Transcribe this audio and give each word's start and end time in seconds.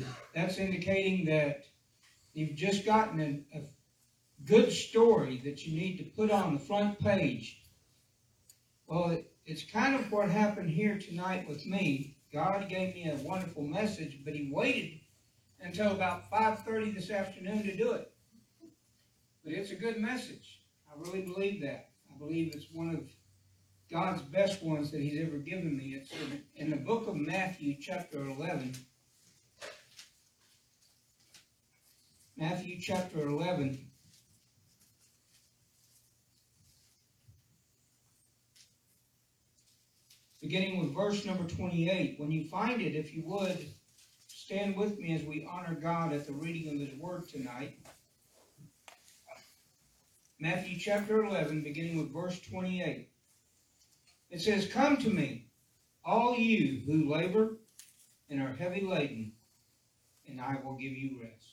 11, 0.00 0.14
that's 0.34 0.58
indicating 0.58 1.24
that 1.26 1.64
you've 2.32 2.56
just 2.56 2.84
gotten 2.84 3.20
a, 3.20 3.58
a 3.58 3.62
good 4.44 4.72
story 4.72 5.40
that 5.44 5.66
you 5.66 5.78
need 5.78 5.98
to 5.98 6.04
put 6.04 6.30
on 6.30 6.54
the 6.54 6.60
front 6.60 6.98
page. 6.98 7.62
Well, 8.86 9.10
it, 9.10 9.32
it's 9.44 9.64
kind 9.64 9.94
of 9.94 10.10
what 10.10 10.28
happened 10.28 10.70
here 10.70 10.98
tonight 10.98 11.48
with 11.48 11.66
me. 11.66 12.16
God 12.32 12.68
gave 12.68 12.94
me 12.94 13.10
a 13.10 13.16
wonderful 13.16 13.62
message, 13.62 14.20
but 14.24 14.34
He 14.34 14.50
waited 14.52 15.00
until 15.60 15.92
about 15.92 16.30
5:30 16.30 16.94
this 16.94 17.10
afternoon 17.10 17.62
to 17.64 17.76
do 17.76 17.92
it. 17.92 18.12
But 19.44 19.52
it's 19.54 19.70
a 19.70 19.76
good 19.76 19.98
message. 19.98 20.62
I 20.88 20.98
really 20.98 21.22
believe 21.22 21.62
that. 21.62 21.90
I 22.12 22.18
believe 22.18 22.54
it's 22.54 22.70
one 22.72 22.94
of 22.94 23.10
God's 23.90 24.22
best 24.22 24.62
ones 24.62 24.90
that 24.90 25.00
He's 25.00 25.20
ever 25.20 25.38
given 25.38 25.76
me. 25.76 25.94
It's 25.94 26.10
in, 26.12 26.42
in 26.56 26.70
the 26.70 26.76
book 26.76 27.06
of 27.06 27.16
Matthew, 27.16 27.76
chapter 27.80 28.24
11. 28.24 28.74
Matthew 32.42 32.80
chapter 32.80 33.28
11. 33.28 33.86
Beginning 40.40 40.80
with 40.80 40.92
verse 40.92 41.24
number 41.24 41.44
28. 41.44 42.18
When 42.18 42.32
you 42.32 42.48
find 42.48 42.82
it, 42.82 42.96
if 42.96 43.14
you 43.14 43.22
would, 43.26 43.72
stand 44.26 44.74
with 44.74 44.98
me 44.98 45.14
as 45.14 45.22
we 45.22 45.48
honor 45.48 45.76
God 45.76 46.12
at 46.12 46.26
the 46.26 46.32
reading 46.32 46.74
of 46.74 46.80
His 46.80 46.98
Word 46.98 47.28
tonight. 47.28 47.78
Matthew 50.40 50.80
chapter 50.80 51.24
11, 51.24 51.62
beginning 51.62 51.96
with 51.96 52.12
verse 52.12 52.40
28. 52.40 53.08
It 54.30 54.42
says, 54.42 54.66
Come 54.66 54.96
to 54.96 55.10
me, 55.10 55.46
all 56.04 56.36
you 56.36 56.80
who 56.86 57.08
labor 57.08 57.58
and 58.28 58.42
are 58.42 58.52
heavy 58.52 58.80
laden, 58.80 59.30
and 60.26 60.40
I 60.40 60.58
will 60.64 60.74
give 60.74 60.90
you 60.90 61.20
rest. 61.22 61.51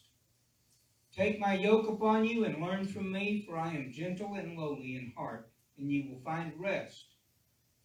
Take 1.19 1.37
my 1.37 1.53
yoke 1.53 1.89
upon 1.89 2.23
you 2.23 2.45
and 2.45 2.63
learn 2.63 2.87
from 2.87 3.11
me, 3.11 3.43
for 3.45 3.57
I 3.57 3.73
am 3.73 3.91
gentle 3.91 4.35
and 4.35 4.57
lowly 4.57 4.95
in 4.95 5.11
heart, 5.17 5.49
and 5.77 5.91
you 5.91 6.09
will 6.09 6.21
find 6.21 6.53
rest 6.57 7.07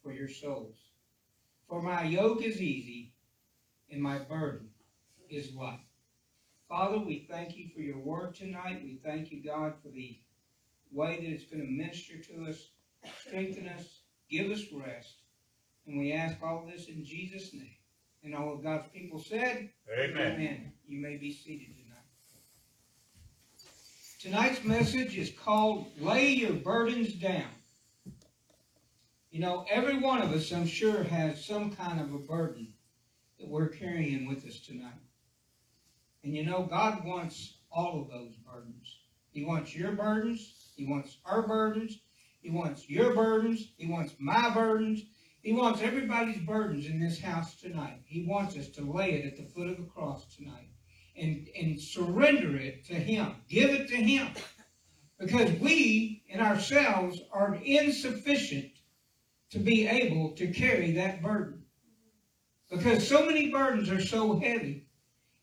for 0.01 0.13
your 0.13 0.29
souls. 0.29 0.77
For 1.67 1.81
my 1.81 2.03
yoke 2.03 2.41
is 2.41 2.61
easy, 2.61 3.11
and 3.91 4.01
my 4.01 4.19
burden 4.19 4.69
is 5.29 5.53
light. 5.53 5.83
Father, 6.69 6.97
we 6.97 7.27
thank 7.29 7.57
you 7.57 7.67
for 7.75 7.81
your 7.81 7.97
word 7.97 8.35
tonight. 8.35 8.81
We 8.85 9.01
thank 9.03 9.33
you, 9.33 9.43
God, 9.43 9.73
for 9.83 9.89
the 9.89 10.17
way 10.93 11.17
that 11.17 11.29
it's 11.29 11.51
going 11.51 11.65
to 11.65 11.69
minister 11.69 12.17
to 12.17 12.49
us, 12.49 12.69
strengthen 13.19 13.67
us, 13.67 13.99
give 14.29 14.49
us 14.49 14.63
rest. 14.71 15.15
And 15.87 15.99
we 15.99 16.13
ask 16.13 16.37
all 16.41 16.65
this 16.65 16.87
in 16.87 17.03
Jesus' 17.03 17.53
name. 17.53 17.75
And 18.23 18.33
all 18.33 18.53
of 18.53 18.63
God's 18.63 18.87
people 18.93 19.19
said, 19.19 19.71
Amen. 19.93 20.31
Amen. 20.31 20.71
You 20.87 21.01
may 21.01 21.17
be 21.17 21.33
seated. 21.33 21.84
Tonight's 24.25 24.63
message 24.63 25.19
is 25.19 25.29
called 25.29 25.85
Lay 25.99 26.29
Your 26.31 26.53
Burdens 26.53 27.13
Down. 27.13 27.45
You 29.29 29.39
know, 29.39 29.67
every 29.69 29.99
one 29.99 30.19
of 30.19 30.31
us, 30.31 30.51
I'm 30.51 30.65
sure, 30.65 31.03
has 31.03 31.45
some 31.45 31.75
kind 31.75 32.01
of 32.01 32.11
a 32.11 32.17
burden 32.17 32.73
that 33.37 33.47
we're 33.47 33.67
carrying 33.67 34.27
with 34.27 34.43
us 34.47 34.61
tonight. 34.61 34.97
And 36.23 36.33
you 36.33 36.43
know, 36.43 36.63
God 36.63 37.05
wants 37.05 37.57
all 37.69 38.01
of 38.01 38.09
those 38.09 38.33
burdens. 38.37 38.97
He 39.29 39.45
wants 39.45 39.75
your 39.75 39.91
burdens. 39.91 40.71
He 40.75 40.87
wants 40.87 41.17
our 41.23 41.47
burdens. 41.47 41.99
He 42.41 42.49
wants 42.49 42.89
your 42.89 43.13
burdens. 43.13 43.73
He 43.77 43.85
wants 43.85 44.15
my 44.17 44.49
burdens. 44.49 45.03
He 45.43 45.53
wants 45.53 45.83
everybody's 45.83 46.39
burdens 46.39 46.87
in 46.87 46.99
this 46.99 47.21
house 47.21 47.61
tonight. 47.61 48.01
He 48.07 48.25
wants 48.27 48.57
us 48.57 48.69
to 48.69 48.91
lay 48.91 49.11
it 49.11 49.25
at 49.27 49.37
the 49.37 49.43
foot 49.43 49.67
of 49.67 49.77
the 49.77 49.83
cross 49.83 50.35
tonight 50.35 50.69
and, 51.17 51.47
and 51.59 51.79
surrender 51.79 52.57
it 52.57 52.85
to 52.85 52.93
Him. 52.93 53.35
Give 53.49 53.69
it 53.69 53.87
to 53.89 53.95
Him. 53.95 54.29
Because 55.19 55.51
we 55.59 56.23
in 56.27 56.39
ourselves 56.39 57.21
are 57.31 57.55
insufficient 57.55 58.71
to 59.51 59.59
be 59.59 59.87
able 59.87 60.31
to 60.31 60.51
carry 60.51 60.91
that 60.93 61.21
burden. 61.21 61.63
Because 62.69 63.07
so 63.07 63.25
many 63.25 63.51
burdens 63.51 63.89
are 63.89 64.01
so 64.01 64.37
heavy. 64.39 64.87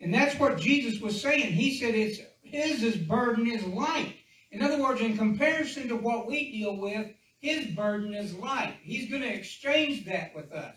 And 0.00 0.12
that's 0.12 0.38
what 0.38 0.58
Jesus 0.58 1.00
was 1.00 1.20
saying. 1.20 1.52
He 1.52 1.78
said 1.78 1.94
it's 1.94 2.18
his 2.42 2.96
burden 2.96 3.46
is 3.46 3.64
light. 3.64 4.16
In 4.50 4.62
other 4.62 4.82
words, 4.82 5.00
in 5.00 5.16
comparison 5.16 5.88
to 5.88 5.96
what 5.96 6.26
we 6.26 6.52
deal 6.52 6.76
with, 6.76 7.08
his 7.38 7.74
burden 7.74 8.14
is 8.14 8.34
light. 8.34 8.76
He's 8.82 9.08
going 9.08 9.22
to 9.22 9.32
exchange 9.32 10.04
that 10.04 10.34
with 10.34 10.52
us. 10.52 10.76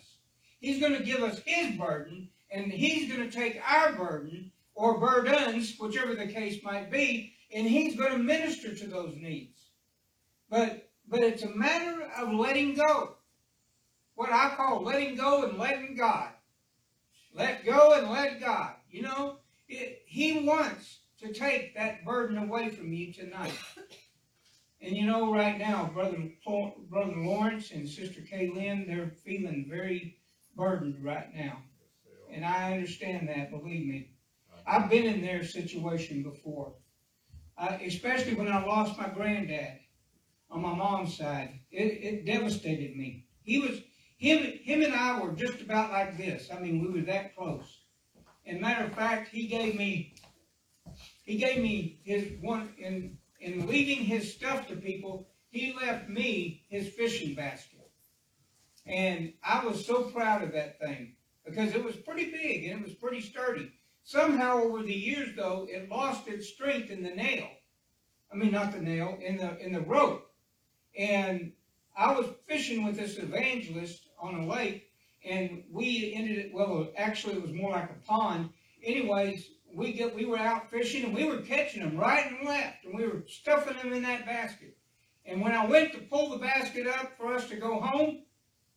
He's 0.59 0.79
going 0.79 0.93
to 0.93 1.03
give 1.03 1.21
us 1.21 1.41
his 1.45 1.75
burden, 1.75 2.29
and 2.49 2.71
he's 2.71 3.11
going 3.11 3.29
to 3.29 3.35
take 3.35 3.61
our 3.67 3.93
burden 3.93 4.51
or 4.75 4.99
burdens, 4.99 5.77
whichever 5.79 6.13
the 6.13 6.27
case 6.27 6.61
might 6.63 6.91
be, 6.91 7.33
and 7.53 7.65
he's 7.65 7.95
going 7.95 8.11
to 8.11 8.17
minister 8.17 8.75
to 8.75 8.87
those 8.87 9.15
needs. 9.15 9.59
But 10.49 10.89
but 11.07 11.21
it's 11.21 11.43
a 11.43 11.49
matter 11.49 12.03
of 12.17 12.33
letting 12.33 12.75
go. 12.75 13.15
What 14.15 14.31
I 14.31 14.53
call 14.55 14.83
letting 14.83 15.15
go 15.15 15.43
and 15.43 15.57
letting 15.57 15.95
God. 15.95 16.29
Let 17.33 17.65
go 17.65 17.93
and 17.93 18.09
let 18.09 18.39
God. 18.39 18.73
You 18.89 19.03
know, 19.03 19.37
it, 19.67 20.03
he 20.05 20.45
wants 20.45 20.99
to 21.19 21.33
take 21.33 21.75
that 21.75 22.05
burden 22.05 22.37
away 22.37 22.69
from 22.69 22.93
you 22.93 23.13
tonight. 23.13 23.57
And 24.81 24.95
you 24.95 25.05
know, 25.05 25.33
right 25.33 25.57
now, 25.57 25.89
brother 25.93 26.29
brother 26.89 27.15
Lawrence 27.15 27.71
and 27.71 27.89
sister 27.89 28.21
Kaylin, 28.21 28.85
they're 28.85 29.11
feeling 29.23 29.65
very 29.69 30.17
burdened 30.55 31.03
right 31.03 31.33
now, 31.33 31.63
and 32.31 32.45
I 32.45 32.73
understand 32.73 33.27
that. 33.29 33.49
Believe 33.49 33.87
me, 33.87 34.14
I've 34.67 34.89
been 34.89 35.05
in 35.05 35.21
their 35.21 35.43
situation 35.43 36.23
before, 36.23 36.73
uh, 37.57 37.77
especially 37.85 38.33
when 38.33 38.51
I 38.51 38.65
lost 38.65 38.97
my 38.97 39.09
granddad 39.09 39.79
on 40.49 40.61
my 40.61 40.73
mom's 40.73 41.17
side. 41.17 41.59
It, 41.71 42.03
it 42.03 42.25
devastated 42.25 42.95
me. 42.95 43.25
He 43.43 43.59
was 43.59 43.81
him. 44.17 44.43
Him 44.63 44.81
and 44.81 44.93
I 44.93 45.21
were 45.21 45.33
just 45.33 45.61
about 45.61 45.91
like 45.91 46.17
this. 46.17 46.49
I 46.51 46.59
mean, 46.59 46.81
we 46.81 46.99
were 46.99 47.05
that 47.05 47.35
close. 47.35 47.81
And 48.45 48.61
matter 48.61 48.85
of 48.85 48.93
fact, 48.93 49.29
he 49.29 49.47
gave 49.47 49.75
me 49.75 50.15
he 51.23 51.37
gave 51.37 51.61
me 51.61 51.99
his 52.03 52.33
one 52.41 52.73
in 52.77 53.17
in 53.39 53.67
leaving 53.67 54.03
his 54.03 54.33
stuff 54.33 54.67
to 54.67 54.75
people. 54.75 55.27
He 55.49 55.73
left 55.73 56.09
me 56.09 56.63
his 56.69 56.89
fishing 56.89 57.35
basket, 57.35 57.89
and 58.85 59.33
I 59.43 59.65
was 59.65 59.85
so 59.85 60.03
proud 60.03 60.43
of 60.43 60.51
that 60.53 60.79
thing 60.79 61.15
because 61.45 61.73
it 61.73 61.83
was 61.83 61.95
pretty 61.95 62.31
big 62.31 62.65
and 62.65 62.81
it 62.81 62.83
was 62.83 62.95
pretty 62.95 63.21
sturdy. 63.21 63.71
Somehow, 64.07 64.59
over 64.59 64.83
the 64.83 64.93
years, 64.93 65.35
though, 65.35 65.67
it 65.67 65.89
lost 65.89 66.27
its 66.27 66.47
strength 66.47 66.91
in 66.91 67.01
the 67.01 67.09
nail. 67.09 67.47
I 68.31 68.35
mean, 68.35 68.51
not 68.51 68.71
the 68.71 68.79
nail 68.79 69.17
in 69.19 69.37
the 69.37 69.57
in 69.57 69.73
the 69.73 69.81
rope. 69.81 70.29
And 70.95 71.53
I 71.97 72.13
was 72.13 72.27
fishing 72.47 72.85
with 72.85 72.97
this 72.97 73.17
evangelist 73.17 74.07
on 74.19 74.35
a 74.35 74.45
lake, 74.45 74.91
and 75.27 75.63
we 75.71 76.13
ended 76.15 76.37
it. 76.37 76.53
Well, 76.53 76.91
actually, 76.95 77.37
it 77.37 77.41
was 77.41 77.51
more 77.51 77.71
like 77.71 77.89
a 77.89 78.05
pond. 78.05 78.51
Anyways, 78.83 79.49
we 79.73 79.91
get 79.93 80.13
we 80.13 80.25
were 80.25 80.37
out 80.37 80.69
fishing 80.69 81.03
and 81.05 81.15
we 81.15 81.25
were 81.25 81.41
catching 81.41 81.81
them 81.81 81.97
right 81.97 82.31
and 82.31 82.47
left, 82.47 82.85
and 82.85 82.93
we 82.95 83.07
were 83.07 83.23
stuffing 83.27 83.75
them 83.77 83.91
in 83.91 84.03
that 84.03 84.27
basket. 84.27 84.77
And 85.25 85.41
when 85.41 85.53
I 85.53 85.65
went 85.65 85.93
to 85.93 85.99
pull 85.99 86.29
the 86.29 86.37
basket 86.37 86.85
up 86.85 87.17
for 87.17 87.33
us 87.33 87.49
to 87.49 87.55
go 87.55 87.79
home, 87.79 88.19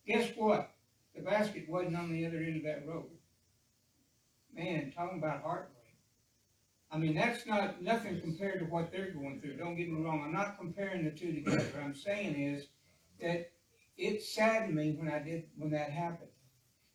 guess 0.07 0.31
what? 0.35 0.71
The 1.15 1.21
basket 1.21 1.69
wasn't 1.69 1.97
on 1.97 2.11
the 2.11 2.25
other 2.25 2.37
end 2.37 2.57
of 2.57 2.63
that 2.63 2.87
rope. 2.87 3.18
Man, 4.55 4.91
talking 4.95 5.19
about 5.19 5.41
heartbreak. 5.41 5.75
I 6.91 6.97
mean, 6.97 7.15
that's 7.15 7.45
not 7.45 7.81
nothing 7.81 8.19
compared 8.19 8.59
to 8.59 8.65
what 8.65 8.91
they're 8.91 9.11
going 9.11 9.39
through. 9.41 9.57
Don't 9.57 9.75
get 9.75 9.89
me 9.89 10.03
wrong. 10.03 10.23
I'm 10.25 10.33
not 10.33 10.57
comparing 10.57 11.05
the 11.05 11.11
two 11.11 11.33
together. 11.33 11.63
What 11.73 11.83
I'm 11.83 11.95
saying 11.95 12.35
is 12.35 12.65
that 13.21 13.51
it 13.97 14.23
saddened 14.23 14.75
me 14.75 14.95
when 14.97 15.11
I 15.11 15.19
did 15.19 15.43
when 15.57 15.71
that 15.71 15.91
happened 15.91 16.31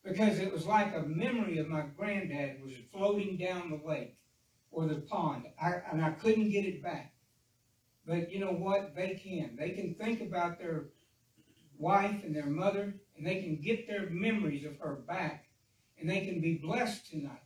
because 0.04 0.38
it 0.38 0.52
was 0.52 0.66
like 0.66 0.94
a 0.94 1.02
memory 1.02 1.58
of 1.58 1.68
my 1.68 1.82
granddad 1.96 2.62
was 2.62 2.74
floating 2.92 3.36
down 3.36 3.70
the 3.70 3.88
lake 3.88 4.16
or 4.70 4.86
the 4.86 4.96
pond, 4.96 5.44
I, 5.60 5.74
and 5.90 6.04
I 6.04 6.10
couldn't 6.10 6.50
get 6.50 6.64
it 6.64 6.82
back. 6.82 7.14
But 8.06 8.30
you 8.30 8.40
know 8.40 8.52
what? 8.52 8.94
They 8.94 9.14
can. 9.14 9.56
They 9.56 9.70
can 9.70 9.94
think 9.94 10.20
about 10.20 10.58
their 10.58 10.86
wife 11.78 12.22
and 12.24 12.36
their 12.36 12.46
mother, 12.46 12.94
and 13.16 13.26
they 13.26 13.40
can 13.42 13.60
get 13.62 13.86
their 13.86 14.10
memories 14.10 14.66
of 14.66 14.78
her 14.78 14.96
back, 14.96 15.46
and 15.98 16.10
they 16.10 16.20
can 16.20 16.40
be 16.40 16.58
blessed 16.58 17.10
tonight. 17.10 17.43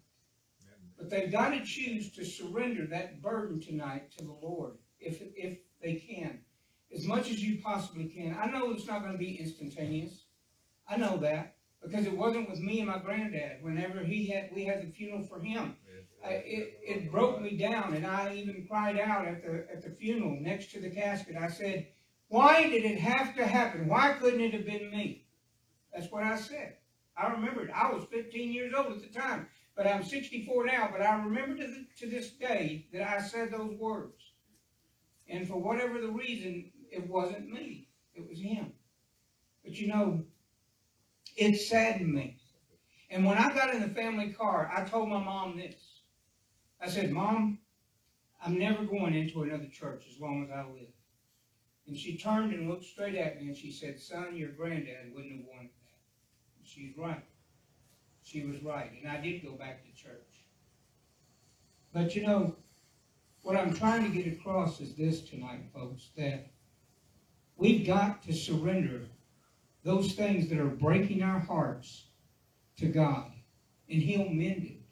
But 0.98 1.10
they've 1.10 1.30
got 1.30 1.50
to 1.50 1.64
choose 1.64 2.10
to 2.12 2.24
surrender 2.24 2.86
that 2.86 3.22
burden 3.22 3.60
tonight 3.60 4.10
to 4.18 4.24
the 4.24 4.32
Lord, 4.42 4.78
if 5.00 5.22
if 5.36 5.58
they 5.80 5.94
can, 5.94 6.40
as 6.94 7.06
much 7.06 7.30
as 7.30 7.42
you 7.42 7.62
possibly 7.62 8.06
can. 8.06 8.36
I 8.38 8.50
know 8.50 8.72
it's 8.72 8.86
not 8.86 9.02
going 9.02 9.12
to 9.12 9.18
be 9.18 9.36
instantaneous. 9.36 10.24
I 10.88 10.96
know 10.96 11.16
that 11.18 11.56
because 11.82 12.06
it 12.06 12.16
wasn't 12.16 12.50
with 12.50 12.58
me 12.58 12.80
and 12.80 12.88
my 12.88 12.98
granddad. 12.98 13.62
Whenever 13.62 14.00
he 14.00 14.26
had, 14.26 14.50
we 14.54 14.64
had 14.64 14.82
the 14.82 14.90
funeral 14.90 15.22
for 15.22 15.40
him. 15.40 15.76
I, 16.24 16.30
it, 16.30 16.80
it 16.82 17.12
broke 17.12 17.40
me 17.40 17.56
down, 17.56 17.94
and 17.94 18.04
I 18.04 18.34
even 18.34 18.66
cried 18.68 18.98
out 18.98 19.26
at 19.26 19.42
the 19.42 19.66
at 19.70 19.82
the 19.82 19.90
funeral 19.90 20.36
next 20.40 20.72
to 20.72 20.80
the 20.80 20.90
casket. 20.90 21.36
I 21.36 21.48
said, 21.48 21.86
"Why 22.26 22.68
did 22.68 22.84
it 22.84 22.98
have 22.98 23.36
to 23.36 23.46
happen? 23.46 23.86
Why 23.86 24.14
couldn't 24.14 24.40
it 24.40 24.52
have 24.52 24.66
been 24.66 24.90
me?" 24.90 25.26
That's 25.94 26.10
what 26.10 26.24
I 26.24 26.36
said. 26.36 26.76
I 27.16 27.28
remembered. 27.28 27.70
I 27.70 27.92
was 27.92 28.04
15 28.10 28.52
years 28.52 28.74
old 28.76 28.92
at 28.92 29.00
the 29.00 29.18
time, 29.18 29.46
But 29.78 29.86
I'm 29.86 30.02
64 30.02 30.66
now, 30.66 30.88
but 30.90 31.00
I 31.00 31.14
remember 31.22 31.56
to, 31.56 31.68
the, 31.68 31.86
to 32.00 32.10
this 32.10 32.32
day 32.32 32.88
that 32.92 33.08
I 33.08 33.20
said 33.22 33.52
those 33.52 33.76
words. 33.78 34.32
And 35.28 35.46
for 35.46 35.62
whatever 35.62 36.00
the 36.00 36.10
reason, 36.10 36.72
it 36.90 37.08
wasn't 37.08 37.48
me. 37.48 37.86
It 38.12 38.28
was 38.28 38.40
him. 38.40 38.72
But 39.62 39.78
you 39.78 39.86
know, 39.86 40.24
it 41.36 41.58
saddened 41.58 42.12
me. 42.12 42.38
And 43.08 43.24
when 43.24 43.38
I 43.38 43.54
got 43.54 43.72
in 43.72 43.80
the 43.80 43.94
family 43.94 44.32
car, 44.32 44.68
I 44.76 44.82
told 44.82 45.10
my 45.10 45.22
mom 45.22 45.56
this. 45.56 46.00
I 46.82 46.88
said, 46.88 47.12
Mom, 47.12 47.60
I'm 48.44 48.58
never 48.58 48.84
going 48.84 49.14
into 49.14 49.42
another 49.42 49.68
church 49.72 50.06
as 50.12 50.20
long 50.20 50.42
as 50.42 50.50
I 50.50 50.62
live. 50.62 50.90
And 51.86 51.96
she 51.96 52.18
turned 52.18 52.52
and 52.52 52.68
looked 52.68 52.84
straight 52.84 53.14
at 53.14 53.40
me 53.40 53.46
and 53.46 53.56
she 53.56 53.70
said, 53.70 54.00
Son, 54.00 54.36
your 54.36 54.50
granddad 54.50 55.14
wouldn't 55.14 55.36
have 55.36 55.46
wanted 55.46 55.70
that. 55.70 56.58
And 56.58 56.66
she's 56.66 56.98
right. 56.98 57.22
She 58.28 58.44
was 58.44 58.62
right. 58.62 58.90
And 59.00 59.10
I 59.10 59.22
did 59.22 59.42
go 59.42 59.52
back 59.52 59.82
to 59.84 60.02
church. 60.02 60.44
But 61.94 62.14
you 62.14 62.26
know, 62.26 62.56
what 63.40 63.56
I'm 63.56 63.72
trying 63.72 64.04
to 64.04 64.10
get 64.10 64.30
across 64.30 64.80
is 64.80 64.94
this 64.94 65.22
tonight, 65.22 65.62
folks, 65.72 66.10
that 66.18 66.50
we've 67.56 67.86
got 67.86 68.22
to 68.24 68.34
surrender 68.34 69.06
those 69.82 70.12
things 70.12 70.48
that 70.48 70.58
are 70.58 70.66
breaking 70.66 71.22
our 71.22 71.38
hearts 71.38 72.04
to 72.76 72.86
God. 72.86 73.32
And 73.88 74.02
He'll 74.02 74.28
mend 74.28 74.64
it. 74.64 74.82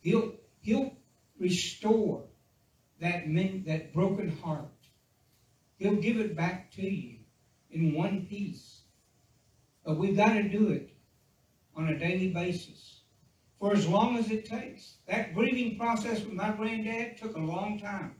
He'll, 0.00 0.32
he'll 0.60 0.96
restore 1.38 2.24
that, 3.00 3.28
men, 3.28 3.64
that 3.66 3.92
broken 3.92 4.34
heart. 4.38 4.70
He'll 5.76 5.96
give 5.96 6.18
it 6.18 6.34
back 6.34 6.72
to 6.72 6.82
you 6.82 7.18
in 7.70 7.92
one 7.92 8.24
piece. 8.24 8.80
But 9.84 9.98
we've 9.98 10.16
got 10.16 10.32
to 10.32 10.48
do 10.48 10.70
it 10.70 10.94
on 11.78 11.88
a 11.88 11.98
daily 11.98 12.28
basis 12.28 13.02
for 13.60 13.72
as 13.72 13.86
long 13.86 14.18
as 14.18 14.30
it 14.30 14.44
takes. 14.44 14.96
That 15.06 15.34
grieving 15.34 15.78
process 15.78 16.20
with 16.24 16.34
my 16.34 16.50
granddad 16.50 17.16
took 17.16 17.36
a 17.36 17.40
long 17.40 17.78
time 17.78 18.16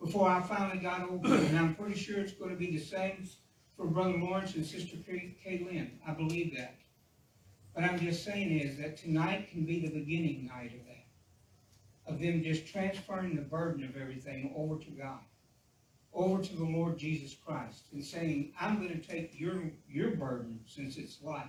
before 0.00 0.28
I 0.28 0.40
finally 0.40 0.78
got 0.78 1.08
over 1.08 1.34
it. 1.34 1.42
And 1.42 1.58
I'm 1.58 1.74
pretty 1.74 1.98
sure 1.98 2.20
it's 2.20 2.32
going 2.32 2.50
to 2.50 2.56
be 2.56 2.70
the 2.70 2.84
same 2.84 3.28
for 3.76 3.86
Brother 3.86 4.16
Lawrence 4.18 4.54
and 4.54 4.64
Sister 4.64 4.96
Kay. 4.96 5.90
I 6.06 6.12
believe 6.12 6.56
that. 6.56 6.76
But 7.74 7.84
I'm 7.84 7.98
just 7.98 8.24
saying 8.24 8.60
is 8.60 8.78
that 8.78 8.96
tonight 8.96 9.48
can 9.50 9.64
be 9.64 9.80
the 9.80 9.98
beginning 9.98 10.46
night 10.46 10.72
of 10.72 10.86
that. 10.86 12.12
Of 12.12 12.20
them 12.20 12.42
just 12.42 12.66
transferring 12.66 13.34
the 13.34 13.42
burden 13.42 13.84
of 13.84 13.96
everything 13.96 14.52
over 14.56 14.78
to 14.78 14.90
God. 14.90 15.20
Over 16.12 16.42
to 16.42 16.56
the 16.56 16.64
Lord 16.64 16.98
Jesus 16.98 17.34
Christ. 17.34 17.84
And 17.92 18.04
saying, 18.04 18.52
I'm 18.60 18.76
going 18.76 19.00
to 19.00 19.06
take 19.06 19.40
your, 19.40 19.72
your 19.88 20.10
burden 20.10 20.60
since 20.66 20.98
it's 20.98 21.22
light. 21.22 21.48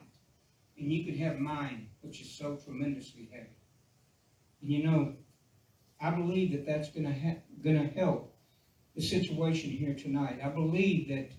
And 0.77 0.91
you 0.91 1.05
can 1.05 1.17
have 1.17 1.37
mine, 1.39 1.89
which 2.01 2.21
is 2.21 2.37
so 2.37 2.57
tremendously 2.57 3.29
heavy. 3.31 3.55
And 4.61 4.71
you 4.71 4.83
know, 4.83 5.13
I 6.01 6.11
believe 6.11 6.51
that 6.51 6.65
that's 6.65 6.89
going 6.89 7.05
to, 7.05 7.35
going 7.63 7.89
to 7.89 7.95
help 7.99 8.35
the 8.95 9.01
situation 9.01 9.69
here 9.69 9.95
tonight. 9.95 10.39
I 10.43 10.49
believe 10.49 11.09
that 11.09 11.31